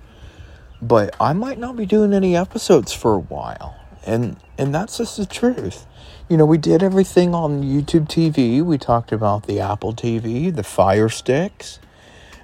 but 0.81 1.15
I 1.19 1.33
might 1.33 1.57
not 1.57 1.77
be 1.77 1.85
doing 1.85 2.13
any 2.13 2.35
episodes 2.35 2.91
for 2.91 3.13
a 3.13 3.19
while, 3.19 3.75
and 4.05 4.35
and 4.57 4.75
that's 4.75 4.97
just 4.97 5.15
the 5.17 5.25
truth 5.25 5.85
you 6.29 6.35
know, 6.35 6.45
we 6.45 6.57
did 6.57 6.83
everything 6.83 7.33
on 7.33 7.63
YouTube 7.63 8.07
TV. 8.07 8.61
We 8.61 8.77
talked 8.77 9.11
about 9.13 9.47
the 9.47 9.61
Apple 9.61 9.93
TV, 9.93 10.53
the 10.53 10.63
Fire 10.63 11.07
Sticks, 11.07 11.79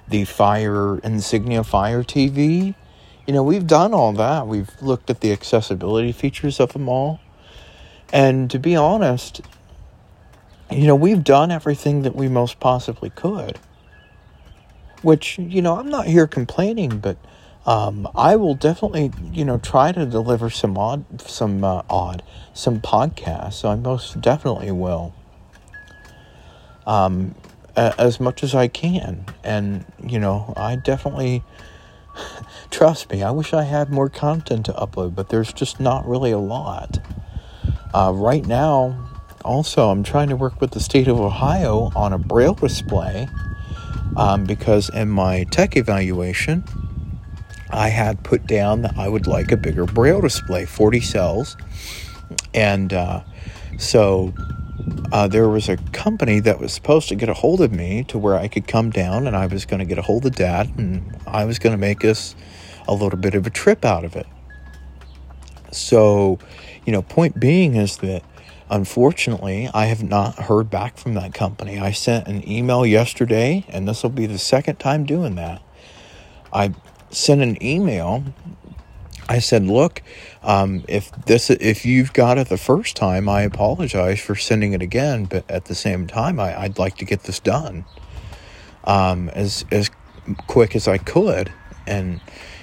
the 0.08 0.24
Fire 0.24 0.98
Insignia 1.00 1.62
Fire 1.62 2.02
TV. 2.02 2.74
You 3.26 3.34
know, 3.34 3.42
we've 3.42 3.66
done 3.66 3.92
all 3.92 4.12
that. 4.14 4.46
We've 4.46 4.70
looked 4.80 5.10
at 5.10 5.20
the 5.20 5.32
accessibility 5.32 6.12
features 6.12 6.60
of 6.60 6.72
them 6.72 6.88
all. 6.88 7.20
And 8.10 8.50
to 8.50 8.58
be 8.58 8.74
honest, 8.74 9.42
you 10.70 10.86
know, 10.86 10.96
we've 10.96 11.22
done 11.22 11.50
everything 11.50 12.02
that 12.02 12.16
we 12.16 12.28
most 12.28 12.60
possibly 12.60 13.10
could. 13.10 13.58
Which, 15.02 15.38
you 15.38 15.60
know, 15.60 15.78
I'm 15.78 15.90
not 15.90 16.06
here 16.06 16.26
complaining, 16.26 17.00
but 17.00 17.18
um, 17.66 18.08
I 18.14 18.36
will 18.36 18.54
definitely, 18.54 19.10
you 19.32 19.44
know, 19.44 19.58
try 19.58 19.92
to 19.92 20.04
deliver 20.04 20.50
some 20.50 20.76
odd, 20.76 21.20
some 21.22 21.64
uh, 21.64 21.82
odd, 21.88 22.22
some 22.52 22.80
podcasts. 22.80 23.64
I 23.64 23.74
most 23.74 24.20
definitely 24.20 24.70
will. 24.70 25.14
Um, 26.86 27.34
a- 27.76 27.98
as 27.98 28.20
much 28.20 28.42
as 28.42 28.54
I 28.54 28.68
can, 28.68 29.24
and 29.42 29.86
you 30.06 30.18
know, 30.18 30.52
I 30.56 30.76
definitely 30.76 31.42
trust 32.70 33.10
me. 33.10 33.22
I 33.22 33.30
wish 33.30 33.54
I 33.54 33.62
had 33.62 33.90
more 33.90 34.10
content 34.10 34.66
to 34.66 34.72
upload, 34.72 35.14
but 35.14 35.30
there's 35.30 35.52
just 35.52 35.80
not 35.80 36.06
really 36.06 36.32
a 36.32 36.38
lot. 36.38 36.98
Uh, 37.94 38.12
right 38.14 38.44
now, 38.44 39.08
also, 39.44 39.88
I'm 39.88 40.02
trying 40.02 40.28
to 40.28 40.36
work 40.36 40.60
with 40.60 40.72
the 40.72 40.80
state 40.80 41.08
of 41.08 41.20
Ohio 41.20 41.90
on 41.94 42.12
a 42.12 42.18
braille 42.18 42.54
display 42.54 43.28
um, 44.16 44.44
because 44.44 44.88
in 44.90 45.08
my 45.08 45.44
tech 45.44 45.76
evaluation 45.76 46.64
I 47.74 47.88
had 47.88 48.22
put 48.22 48.46
down 48.46 48.82
that 48.82 48.96
I 48.96 49.08
would 49.08 49.26
like 49.26 49.50
a 49.50 49.56
bigger 49.56 49.84
braille 49.84 50.20
display, 50.20 50.64
40 50.64 51.00
cells. 51.00 51.56
And 52.54 52.92
uh, 52.92 53.22
so 53.78 54.32
uh, 55.12 55.26
there 55.26 55.48
was 55.48 55.68
a 55.68 55.76
company 55.92 56.40
that 56.40 56.60
was 56.60 56.72
supposed 56.72 57.08
to 57.08 57.16
get 57.16 57.28
a 57.28 57.34
hold 57.34 57.60
of 57.60 57.72
me 57.72 58.04
to 58.04 58.18
where 58.18 58.36
I 58.36 58.48
could 58.48 58.68
come 58.68 58.90
down 58.90 59.26
and 59.26 59.36
I 59.36 59.46
was 59.46 59.64
going 59.64 59.80
to 59.80 59.84
get 59.84 59.98
a 59.98 60.02
hold 60.02 60.24
of 60.24 60.36
dad 60.36 60.72
and 60.78 61.16
I 61.26 61.44
was 61.44 61.58
going 61.58 61.72
to 61.72 61.78
make 61.78 62.04
us 62.04 62.36
a 62.86 62.94
little 62.94 63.18
bit 63.18 63.34
of 63.34 63.46
a 63.46 63.50
trip 63.50 63.84
out 63.84 64.04
of 64.04 64.14
it. 64.14 64.26
So, 65.72 66.38
you 66.86 66.92
know, 66.92 67.02
point 67.02 67.40
being 67.40 67.74
is 67.74 67.96
that 67.98 68.22
unfortunately 68.70 69.68
I 69.74 69.86
have 69.86 70.02
not 70.02 70.36
heard 70.36 70.70
back 70.70 70.96
from 70.96 71.14
that 71.14 71.34
company. 71.34 71.78
I 71.80 71.90
sent 71.90 72.28
an 72.28 72.48
email 72.48 72.86
yesterday 72.86 73.64
and 73.68 73.88
this 73.88 74.04
will 74.04 74.10
be 74.10 74.26
the 74.26 74.38
second 74.38 74.76
time 74.76 75.04
doing 75.04 75.34
that. 75.34 75.60
I 76.52 76.72
sent 77.14 77.42
an 77.42 77.62
email. 77.62 78.24
I 79.28 79.38
said, 79.38 79.64
"Look, 79.64 80.02
um, 80.42 80.84
if 80.88 81.10
this 81.24 81.48
if 81.50 81.86
you've 81.86 82.12
got 82.12 82.36
it 82.36 82.48
the 82.48 82.58
first 82.58 82.96
time, 82.96 83.28
I 83.28 83.42
apologize 83.42 84.20
for 84.20 84.34
sending 84.34 84.72
it 84.74 84.82
again. 84.82 85.24
But 85.24 85.50
at 85.50 85.64
the 85.66 85.74
same 85.74 86.06
time, 86.06 86.38
I, 86.38 86.66
would 86.66 86.78
like 86.78 86.96
to 86.98 87.04
get 87.04 87.22
this 87.22 87.40
done 87.40 87.84
um, 88.84 89.30
as 89.30 89.64
as 89.70 89.90
quick 90.46 90.76
as 90.76 90.86
I 90.86 90.98
could. 90.98 91.52
And 91.86 92.20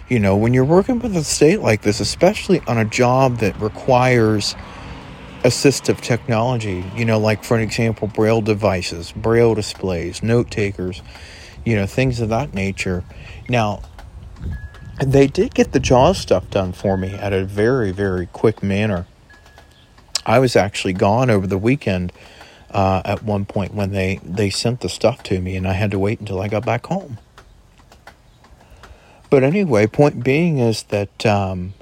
you 0.09 0.19
know, 0.19 0.35
when 0.35 0.53
you're 0.53 0.65
working 0.65 0.99
with 0.99 1.15
a 1.15 1.23
state 1.23 1.61
like 1.61 1.81
this, 1.81 1.99
especially 1.99 2.61
on 2.67 2.77
a 2.77 2.85
job 2.85 3.37
that 3.37 3.59
requires 3.59 4.55
assistive 5.43 6.01
technology, 6.01 6.83
you 6.95 7.05
know, 7.05 7.17
like 7.17 7.43
for 7.43 7.55
an 7.55 7.63
example, 7.63 8.07
braille 8.07 8.41
devices, 8.41 9.11
braille 9.11 9.55
displays, 9.55 10.21
note 10.21 10.51
takers, 10.51 11.01
you 11.65 11.75
know, 11.75 11.85
things 11.85 12.19
of 12.19 12.29
that 12.29 12.53
nature. 12.53 13.03
Now, 13.49 13.81
they 15.03 15.27
did 15.27 15.53
get 15.53 15.71
the 15.71 15.79
JAWS 15.79 16.17
stuff 16.17 16.49
done 16.49 16.73
for 16.73 16.97
me 16.97 17.09
at 17.13 17.33
a 17.33 17.43
very, 17.45 17.91
very 17.91 18.27
quick 18.27 18.61
manner. 18.61 19.07
I 20.25 20.39
was 20.39 20.55
actually 20.55 20.93
gone 20.93 21.29
over 21.29 21.47
the 21.47 21.57
weekend 21.57 22.13
uh, 22.69 23.01
at 23.03 23.23
one 23.23 23.45
point 23.45 23.73
when 23.73 23.91
they, 23.91 24.19
they 24.23 24.49
sent 24.49 24.81
the 24.81 24.89
stuff 24.89 25.23
to 25.23 25.41
me, 25.41 25.55
and 25.55 25.67
I 25.67 25.73
had 25.73 25.91
to 25.91 25.99
wait 25.99 26.19
until 26.19 26.39
I 26.39 26.47
got 26.47 26.65
back 26.65 26.85
home. 26.85 27.17
But 29.29 29.43
anyway, 29.43 29.87
point 29.87 30.23
being 30.23 30.59
is 30.59 30.83
that 30.83 31.25
um, 31.25 31.73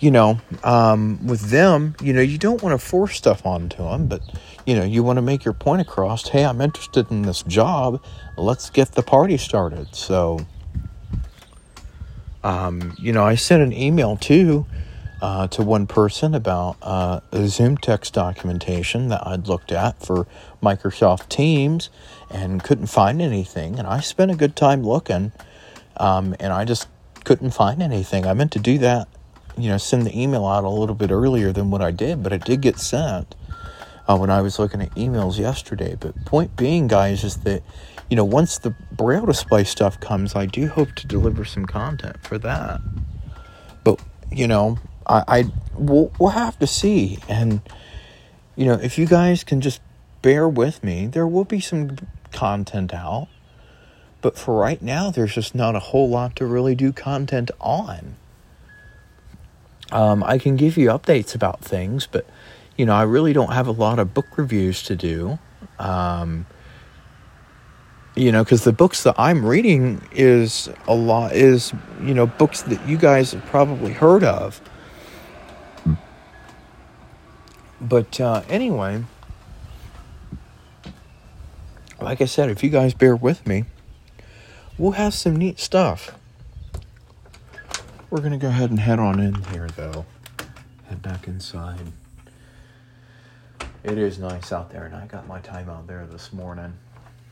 you 0.00 0.10
know, 0.10 0.40
um, 0.64 1.24
with 1.26 1.50
them, 1.50 1.94
you 2.02 2.12
know, 2.12 2.22
you 2.22 2.38
don't 2.38 2.62
want 2.62 2.78
to 2.78 2.84
force 2.84 3.16
stuff 3.16 3.44
onto 3.44 3.84
them, 3.84 4.06
but 4.06 4.22
you 4.66 4.74
know, 4.74 4.84
you 4.84 5.02
want 5.02 5.16
to 5.16 5.22
make 5.22 5.44
your 5.44 5.54
point 5.54 5.80
across. 5.80 6.28
Hey, 6.28 6.44
I'm 6.44 6.60
interested 6.60 7.10
in 7.10 7.22
this 7.22 7.42
job. 7.42 8.02
Let's 8.36 8.70
get 8.70 8.92
the 8.92 9.02
party 9.02 9.36
started. 9.36 9.94
So, 9.94 10.40
um, 12.44 12.94
you 12.98 13.12
know, 13.12 13.24
I 13.24 13.34
sent 13.34 13.62
an 13.62 13.72
email 13.72 14.16
too 14.16 14.66
uh, 15.22 15.48
to 15.48 15.62
one 15.62 15.86
person 15.86 16.34
about 16.34 16.76
uh, 16.82 17.20
a 17.32 17.38
ZoomText 17.38 18.12
documentation 18.12 19.08
that 19.08 19.26
I'd 19.26 19.46
looked 19.46 19.72
at 19.72 20.04
for 20.04 20.26
Microsoft 20.62 21.28
Teams 21.28 21.90
and 22.30 22.62
couldn't 22.62 22.86
find 22.86 23.20
anything. 23.20 23.78
And 23.78 23.86
I 23.86 24.00
spent 24.00 24.30
a 24.30 24.36
good 24.36 24.56
time 24.56 24.82
looking, 24.82 25.32
um, 25.96 26.34
and 26.40 26.52
I 26.52 26.64
just 26.64 26.88
couldn't 27.24 27.50
find 27.50 27.82
anything. 27.82 28.26
I 28.26 28.34
meant 28.34 28.52
to 28.52 28.58
do 28.58 28.78
that 28.78 29.08
you 29.58 29.68
know, 29.68 29.76
send 29.76 30.06
the 30.06 30.18
email 30.18 30.46
out 30.46 30.64
a 30.64 30.68
little 30.68 30.94
bit 30.94 31.10
earlier 31.10 31.52
than 31.52 31.70
what 31.70 31.82
I 31.82 31.90
did, 31.90 32.22
but 32.22 32.32
it 32.32 32.44
did 32.44 32.60
get 32.60 32.78
sent 32.78 33.34
uh, 34.08 34.16
when 34.16 34.30
I 34.30 34.40
was 34.42 34.58
looking 34.58 34.80
at 34.80 34.94
emails 34.94 35.38
yesterday. 35.38 35.96
But 35.98 36.24
point 36.24 36.56
being, 36.56 36.86
guys, 36.86 37.24
is 37.24 37.38
that 37.38 37.62
you 38.08 38.16
know 38.16 38.24
once 38.24 38.58
the 38.58 38.74
braille 38.92 39.26
display 39.26 39.64
stuff 39.64 40.00
comes, 40.00 40.34
I 40.34 40.46
do 40.46 40.68
hope 40.68 40.94
to 40.96 41.06
deliver 41.06 41.44
some 41.44 41.66
content 41.66 42.16
for 42.22 42.38
that. 42.38 42.80
But 43.84 44.00
you 44.30 44.46
know, 44.46 44.78
I, 45.06 45.24
I 45.28 45.44
we'll, 45.74 46.12
we'll 46.18 46.30
have 46.30 46.58
to 46.58 46.66
see, 46.66 47.18
and 47.28 47.60
you 48.56 48.66
know, 48.66 48.74
if 48.74 48.98
you 48.98 49.06
guys 49.06 49.44
can 49.44 49.60
just 49.60 49.80
bear 50.22 50.48
with 50.48 50.84
me, 50.84 51.06
there 51.06 51.26
will 51.26 51.44
be 51.44 51.60
some 51.60 51.96
content 52.32 52.92
out. 52.92 53.28
But 54.22 54.36
for 54.36 54.54
right 54.54 54.82
now, 54.82 55.10
there's 55.10 55.34
just 55.34 55.54
not 55.54 55.74
a 55.74 55.80
whole 55.80 56.08
lot 56.08 56.36
to 56.36 56.46
really 56.46 56.74
do 56.74 56.92
content 56.92 57.50
on. 57.58 58.16
Um, 59.90 60.22
I 60.22 60.38
can 60.38 60.56
give 60.56 60.76
you 60.76 60.88
updates 60.88 61.34
about 61.34 61.60
things, 61.60 62.06
but 62.06 62.26
you 62.76 62.86
know, 62.86 62.94
I 62.94 63.02
really 63.02 63.32
don't 63.32 63.52
have 63.52 63.66
a 63.66 63.72
lot 63.72 63.98
of 63.98 64.14
book 64.14 64.26
reviews 64.36 64.82
to 64.84 64.96
do. 64.96 65.38
Um, 65.78 66.46
you 68.16 68.32
know, 68.32 68.42
because 68.42 68.64
the 68.64 68.72
books 68.72 69.02
that 69.04 69.14
I'm 69.18 69.44
reading 69.44 70.02
is 70.12 70.68
a 70.88 70.94
lot 70.94 71.32
is 71.32 71.72
you 72.02 72.12
know 72.14 72.26
books 72.26 72.62
that 72.62 72.86
you 72.86 72.96
guys 72.96 73.32
have 73.32 73.44
probably 73.46 73.92
heard 73.92 74.24
of. 74.24 74.60
But 77.80 78.20
uh, 78.20 78.42
anyway, 78.48 79.04
like 82.00 82.20
I 82.20 82.26
said, 82.26 82.50
if 82.50 82.62
you 82.62 82.68
guys 82.68 82.92
bear 82.92 83.16
with 83.16 83.46
me, 83.46 83.64
we'll 84.76 84.92
have 84.92 85.14
some 85.14 85.36
neat 85.36 85.58
stuff. 85.58 86.14
We're 88.10 88.20
gonna 88.20 88.38
go 88.38 88.48
ahead 88.48 88.70
and 88.70 88.80
head 88.80 88.98
on 88.98 89.20
in 89.20 89.44
here, 89.44 89.68
though. 89.76 90.04
Head 90.88 91.00
back 91.00 91.28
inside. 91.28 91.80
It 93.82 93.96
is 93.96 94.18
nice 94.18 94.52
out 94.52 94.70
there, 94.70 94.84
and 94.84 94.94
I 94.94 95.06
got 95.06 95.26
my 95.26 95.40
time 95.40 95.70
out 95.70 95.86
there 95.86 96.06
this 96.06 96.34
morning. 96.34 96.74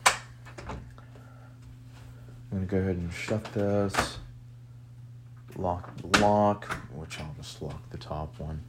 I'm 0.07 0.75
gonna 2.51 2.65
go 2.65 2.77
ahead 2.77 2.95
and 2.95 3.13
shut 3.13 3.43
this. 3.53 4.17
Lock 5.55 5.95
the 5.97 6.19
lock, 6.19 6.65
which 6.91 7.19
I'll 7.19 7.35
just 7.37 7.61
lock 7.61 7.87
the 7.91 7.99
top 7.99 8.39
one. 8.39 8.63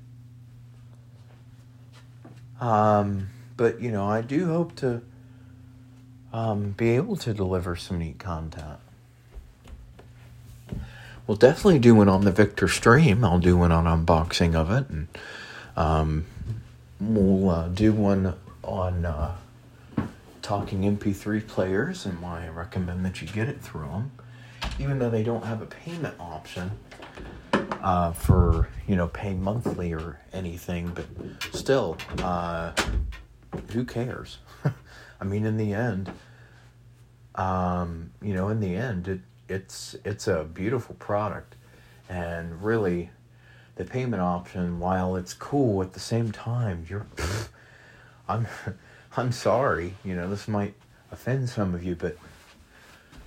Um, 2.61 3.31
but 3.57 3.81
you 3.81 3.91
know, 3.91 4.07
I 4.07 4.20
do 4.20 4.47
hope 4.47 4.76
to 4.76 5.01
um, 6.35 6.72
be 6.72 6.91
able 6.91 7.16
to 7.16 7.33
deliver 7.33 7.76
some 7.76 7.99
neat 7.99 8.18
content. 8.18 8.78
We'll 11.26 11.39
definitely 11.39 11.78
do 11.78 11.95
one 11.95 12.11
on 12.11 12.26
the 12.26 12.33
Victor 12.33 12.68
stream. 12.68 13.24
I'll 13.24 13.39
do 13.39 13.57
one 13.57 13.72
on 13.72 13.85
unboxing 13.85 14.55
of 14.55 14.70
it, 14.70 14.91
and 14.91 15.09
um, 15.76 16.26
we'll 17.01 17.51
uh, 17.51 17.68
do 17.68 17.92
one 17.92 18.34
on 18.62 19.05
uh, 19.05 19.36
talking 20.42 20.82
MP3 20.82 21.46
players, 21.46 22.07
and 22.07 22.20
why 22.20 22.44
I 22.44 22.48
recommend 22.48 23.05
that 23.05 23.22
you 23.22 23.28
get 23.28 23.48
it 23.48 23.61
through 23.61 23.88
them, 23.88 24.12
even 24.78 24.98
though 24.98 25.11
they 25.11 25.22
don't 25.22 25.44
have 25.44 25.62
a 25.62 25.66
payment 25.66 26.14
option 26.18 26.70
uh, 27.82 28.12
for 28.12 28.68
you 28.86 28.96
know 28.96 29.09
paying 29.09 29.42
monthly 29.42 29.92
or 29.92 30.20
anything. 30.32 30.92
But 30.94 31.07
still, 31.55 31.96
uh, 32.18 32.72
who 33.72 33.84
cares? 33.84 34.38
I 35.20 35.24
mean, 35.24 35.44
in 35.44 35.57
the 35.57 35.72
end, 35.72 36.11
um, 37.34 38.11
you 38.22 38.34
know, 38.34 38.48
in 38.48 38.61
the 38.61 38.74
end, 38.74 39.09
it 39.09 39.20
it's 39.48 39.96
it's 40.05 40.28
a 40.28 40.44
beautiful 40.44 40.94
product, 40.96 41.57
and 42.09 42.62
really, 42.62 43.11
the 43.81 43.87
payment 43.87 44.20
option, 44.20 44.78
while 44.78 45.16
it's 45.16 45.33
cool, 45.33 45.81
at 45.81 45.95
the 45.95 46.01
same 46.01 46.31
time, 46.33 46.85
you're, 46.87 47.07
I'm, 48.28 48.47
I'm 49.16 49.33
sorry, 49.33 49.95
you 50.05 50.14
know, 50.14 50.28
this 50.28 50.47
might 50.47 50.74
offend 51.11 51.49
some 51.49 51.74
of 51.74 51.83
you, 51.83 51.97
but 51.97 52.18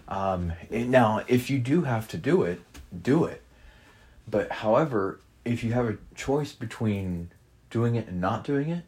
um, 0.07 0.53
now 0.69 1.23
if 1.27 1.49
you 1.49 1.57
do 1.57 1.81
have 1.81 2.07
to 2.09 2.17
do 2.17 2.43
it, 2.43 2.61
do 3.01 3.25
it. 3.25 3.41
But 4.27 4.51
however, 4.51 5.19
if 5.43 5.63
you 5.63 5.73
have 5.73 5.87
a 5.87 5.97
choice 6.13 6.53
between 6.53 7.31
doing 7.71 7.95
it 7.95 8.07
and 8.07 8.21
not 8.21 8.43
doing 8.43 8.69
it, 8.69 8.83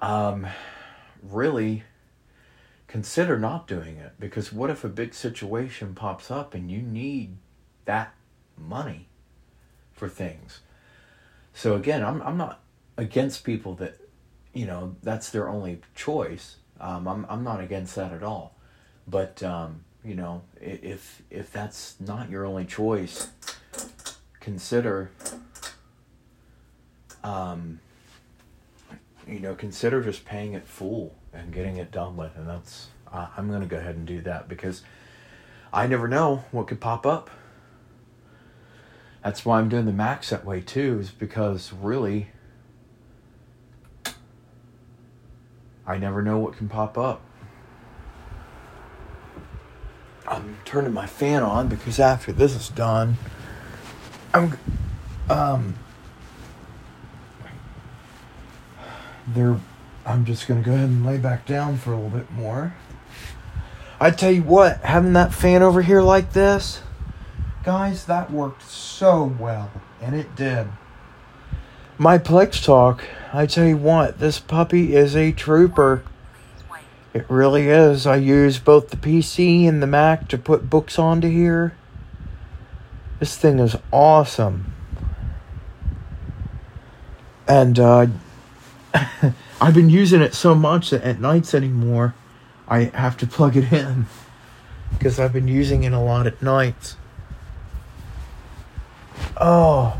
um, 0.00 0.48
really 1.22 1.84
consider 2.88 3.38
not 3.38 3.68
doing 3.68 3.96
it 3.96 4.14
because 4.18 4.52
what 4.52 4.70
if 4.70 4.82
a 4.82 4.88
big 4.88 5.14
situation 5.14 5.94
pops 5.94 6.32
up 6.32 6.52
and 6.52 6.68
you 6.68 6.82
need 6.82 7.36
that 7.84 8.12
money 8.58 9.06
for 9.96 10.08
things? 10.08 10.60
So 11.52 11.74
again, 11.74 12.04
I'm 12.04 12.22
I'm 12.22 12.36
not 12.36 12.60
against 12.96 13.44
people 13.44 13.74
that 13.74 13.98
you 14.52 14.66
know 14.66 14.94
that's 15.02 15.30
their 15.30 15.48
only 15.48 15.80
choice. 15.94 16.56
Um, 16.80 17.08
I'm 17.08 17.26
I'm 17.28 17.42
not 17.42 17.60
against 17.60 17.96
that 17.96 18.12
at 18.12 18.22
all, 18.22 18.54
but 19.08 19.42
um, 19.42 19.84
you 20.04 20.14
know 20.14 20.42
if 20.60 21.22
if 21.30 21.50
that's 21.52 21.96
not 21.98 22.30
your 22.30 22.44
only 22.46 22.64
choice, 22.64 23.28
consider 24.38 25.10
um, 27.24 27.80
you 29.26 29.40
know 29.40 29.54
consider 29.54 30.02
just 30.02 30.24
paying 30.24 30.54
it 30.54 30.66
full 30.66 31.14
and 31.32 31.52
getting 31.52 31.76
it 31.76 31.90
done 31.90 32.16
with 32.16 32.36
and 32.36 32.48
that's 32.48 32.88
i'm 33.12 33.50
to 33.50 33.66
go 33.66 33.76
ahead 33.76 33.96
and 33.96 34.06
do 34.06 34.20
that 34.20 34.48
because 34.48 34.82
i 35.72 35.86
never 35.86 36.08
know 36.08 36.44
what 36.50 36.66
could 36.66 36.80
pop 36.80 37.06
up 37.06 37.30
that's 39.26 39.44
why 39.44 39.58
i'm 39.58 39.68
doing 39.68 39.86
the 39.86 39.92
max 39.92 40.30
that 40.30 40.44
way 40.44 40.60
too 40.60 41.00
is 41.00 41.10
because 41.10 41.72
really 41.72 42.28
i 45.84 45.98
never 45.98 46.22
know 46.22 46.38
what 46.38 46.56
can 46.56 46.68
pop 46.68 46.96
up 46.96 47.20
i'm 50.28 50.56
turning 50.64 50.92
my 50.92 51.06
fan 51.06 51.42
on 51.42 51.66
because 51.66 51.98
after 51.98 52.30
this 52.30 52.54
is 52.54 52.68
done 52.68 53.16
i'm 54.32 54.56
um 55.28 55.74
they're 59.26 59.58
I'm 60.06 60.24
just 60.24 60.46
to 60.46 60.54
go 60.70 60.72
ahead 60.72 60.88
and 60.88 61.04
lay 61.04 61.18
back 61.18 61.46
down 61.46 61.78
for 61.78 61.92
a 61.92 61.96
little 61.96 62.16
bit 62.16 62.30
more. 62.30 62.76
I 63.98 64.12
tell 64.12 64.30
you 64.30 64.44
what, 64.44 64.78
having 64.82 65.14
that 65.14 65.34
fan 65.34 65.62
over 65.62 65.82
here 65.82 66.00
like 66.00 66.32
this, 66.32 66.80
guys, 67.66 68.04
that 68.04 68.30
worked 68.30 68.62
so 68.62 69.24
well, 69.40 69.72
and 70.00 70.14
it 70.14 70.36
did. 70.36 70.68
My 71.98 72.16
Plex 72.16 72.64
Talk, 72.64 73.02
I 73.32 73.46
tell 73.46 73.66
you 73.66 73.76
what, 73.76 74.20
this 74.20 74.38
puppy 74.38 74.94
is 74.94 75.16
a 75.16 75.32
trooper. 75.32 76.04
It 77.12 77.26
really 77.28 77.68
is. 77.68 78.06
I 78.06 78.16
use 78.16 78.60
both 78.60 78.90
the 78.90 78.96
PC 78.96 79.68
and 79.68 79.82
the 79.82 79.88
Mac 79.88 80.28
to 80.28 80.38
put 80.38 80.70
books 80.70 80.96
onto 80.96 81.28
here. 81.28 81.76
This 83.18 83.36
thing 83.36 83.58
is 83.58 83.74
awesome. 83.92 84.72
And, 87.48 87.80
uh, 87.80 88.06
I've 89.60 89.74
been 89.74 89.90
using 89.90 90.20
it 90.20 90.34
so 90.34 90.54
much 90.54 90.90
that 90.90 91.02
at 91.02 91.20
nights 91.20 91.52
anymore, 91.52 92.14
I 92.68 92.92
have 92.94 93.16
to 93.16 93.26
plug 93.26 93.56
it 93.56 93.72
in 93.72 94.06
because 94.92 95.18
I've 95.18 95.32
been 95.32 95.48
using 95.48 95.82
it 95.82 95.92
a 95.92 95.98
lot 95.98 96.28
at 96.28 96.40
nights. 96.40 96.96
Oh, 99.38 99.96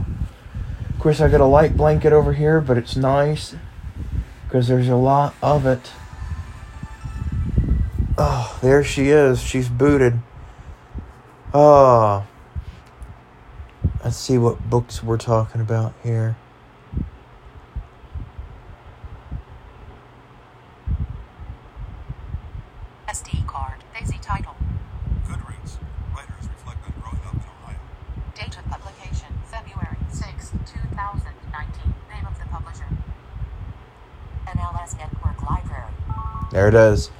of 0.88 0.98
course, 0.98 1.20
I 1.20 1.28
got 1.28 1.40
a 1.40 1.46
light 1.46 1.76
blanket 1.76 2.12
over 2.12 2.32
here, 2.32 2.60
but 2.60 2.78
it's 2.78 2.96
nice 2.96 3.54
because 4.44 4.68
there's 4.68 4.88
a 4.88 4.96
lot 4.96 5.34
of 5.42 5.66
it. 5.66 5.90
Oh, 8.18 8.58
there 8.62 8.82
she 8.82 9.10
is. 9.10 9.40
She's 9.40 9.68
booted. 9.68 10.20
Oh. 11.52 12.26
Let's 14.02 14.16
see 14.16 14.38
what 14.38 14.70
books 14.70 15.02
we're 15.02 15.18
talking 15.18 15.60
about 15.60 15.92
here. 16.02 16.36
SD 23.08 23.46
card. 23.46 23.82
Title. 24.22 24.55
There 36.52 36.68
it 36.68 36.74
is. 36.74 37.10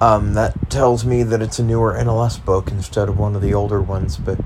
Um, 0.00 0.34
that 0.34 0.70
tells 0.70 1.04
me 1.04 1.24
that 1.24 1.42
it's 1.42 1.58
a 1.58 1.64
newer 1.64 1.94
NLS 1.94 2.44
book 2.44 2.70
instead 2.70 3.08
of 3.08 3.18
one 3.18 3.34
of 3.34 3.42
the 3.42 3.52
older 3.52 3.82
ones. 3.82 4.16
But 4.16 4.38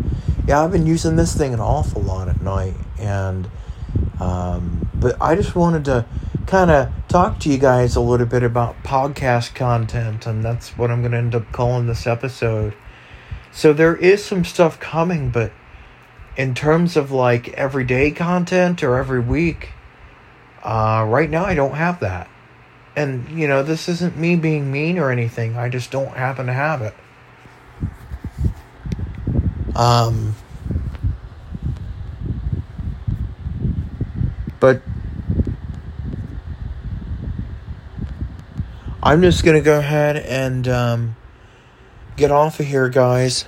yeah, 0.47 0.63
I've 0.63 0.73
been 0.73 0.87
using 0.87 1.17
this 1.17 1.37
thing 1.37 1.53
an 1.53 1.61
awful 1.61 2.01
lot 2.01 2.29
at 2.29 2.41
night, 2.41 2.75
and 2.99 3.49
um, 4.19 4.89
but 4.95 5.21
I 5.21 5.35
just 5.35 5.55
wanted 5.55 5.85
to 5.87 6.07
kind 6.47 6.71
of 6.71 6.91
talk 7.09 7.39
to 7.41 7.51
you 7.51 7.59
guys 7.59 7.97
a 7.97 8.01
little 8.01 8.27
bit 8.27 8.43
about 8.43 8.83
podcast 8.83 9.55
content, 9.55 10.27
and 10.27 10.43
that's 10.43 10.71
what 10.79 10.91
I'm 10.91 11.01
going 11.01 11.13
to 11.13 11.19
end 11.19 11.35
up 11.35 11.53
calling 11.53 11.87
this 11.87 12.07
episode. 12.07 12.75
So 13.53 13.75
there 13.75 13.95
is 13.95 14.25
some 14.25 14.45
stuff 14.45 14.81
coming, 14.81 15.31
but 15.31 15.53
in 16.37 16.55
terms 16.55 16.97
of 16.97 17.11
like 17.11 17.51
everyday 17.51 18.11
content 18.11 18.83
or 18.83 18.97
every 18.97 19.21
week, 19.21 19.73
uh, 20.63 21.05
right 21.07 21.29
now 21.29 21.45
I 21.45 21.55
don't 21.55 21.75
have 21.75 22.01
that. 22.01 22.31
And, 22.95 23.29
you 23.31 23.49
know, 23.49 23.63
this 23.63 23.89
isn't 23.89 24.17
me 24.19 24.37
being 24.37 24.71
mean 24.71 24.99
or 24.99 25.11
anything. 25.11 25.57
I 25.57 25.69
just 25.69 25.91
don't 25.91 26.15
happen 26.15 26.47
to 26.47 26.53
have 26.53 26.83
it. 26.83 26.95
Um, 29.75 30.35
but 34.61 34.83
I'm 39.03 39.23
just 39.23 39.45
going 39.45 39.57
to 39.57 39.65
go 39.65 39.79
ahead 39.79 40.17
and 40.17 40.69
um, 40.69 41.17
get 42.17 42.31
off 42.31 42.61
of 42.61 42.67
here, 42.67 42.89
guys. 42.89 43.47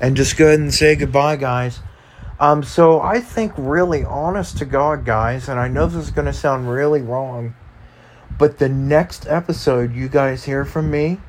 And 0.00 0.16
just 0.16 0.38
go 0.38 0.46
ahead 0.46 0.60
and 0.60 0.72
say 0.72 0.96
goodbye, 0.96 1.36
guys. 1.36 1.80
Um, 2.40 2.62
so 2.62 3.02
I 3.02 3.20
think 3.20 3.52
really 3.58 4.02
honest 4.02 4.56
to 4.58 4.64
God, 4.64 5.04
guys, 5.04 5.46
and 5.46 5.60
I 5.60 5.68
know 5.68 5.86
this 5.86 6.06
is 6.06 6.10
gonna 6.10 6.32
sound 6.32 6.70
really 6.70 7.02
wrong, 7.02 7.54
but 8.38 8.56
the 8.56 8.68
next 8.68 9.26
episode 9.28 9.94
you 9.94 10.08
guys 10.08 10.44
hear 10.44 10.64
from 10.64 10.90
me 10.90 11.20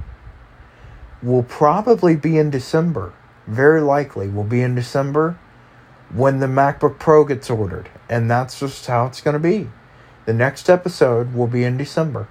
will 1.22 1.44
probably 1.44 2.16
be 2.16 2.38
in 2.38 2.50
December. 2.50 3.14
Very 3.46 3.82
likely 3.82 4.30
will 4.30 4.46
be 4.46 4.62
in 4.62 4.74
December 4.74 5.38
when 6.14 6.40
the 6.40 6.48
MacBook 6.48 6.98
Pro 6.98 7.26
gets 7.26 7.50
ordered. 7.50 7.90
And 8.10 8.32
that's 8.32 8.60
just 8.60 8.86
how 8.86 9.06
it's 9.08 9.20
gonna 9.20 9.38
be. 9.38 9.70
The 10.26 10.34
next 10.34 10.70
episode 10.70 11.34
will 11.34 11.48
be 11.48 11.66
in 11.66 11.76
December. 11.76 12.30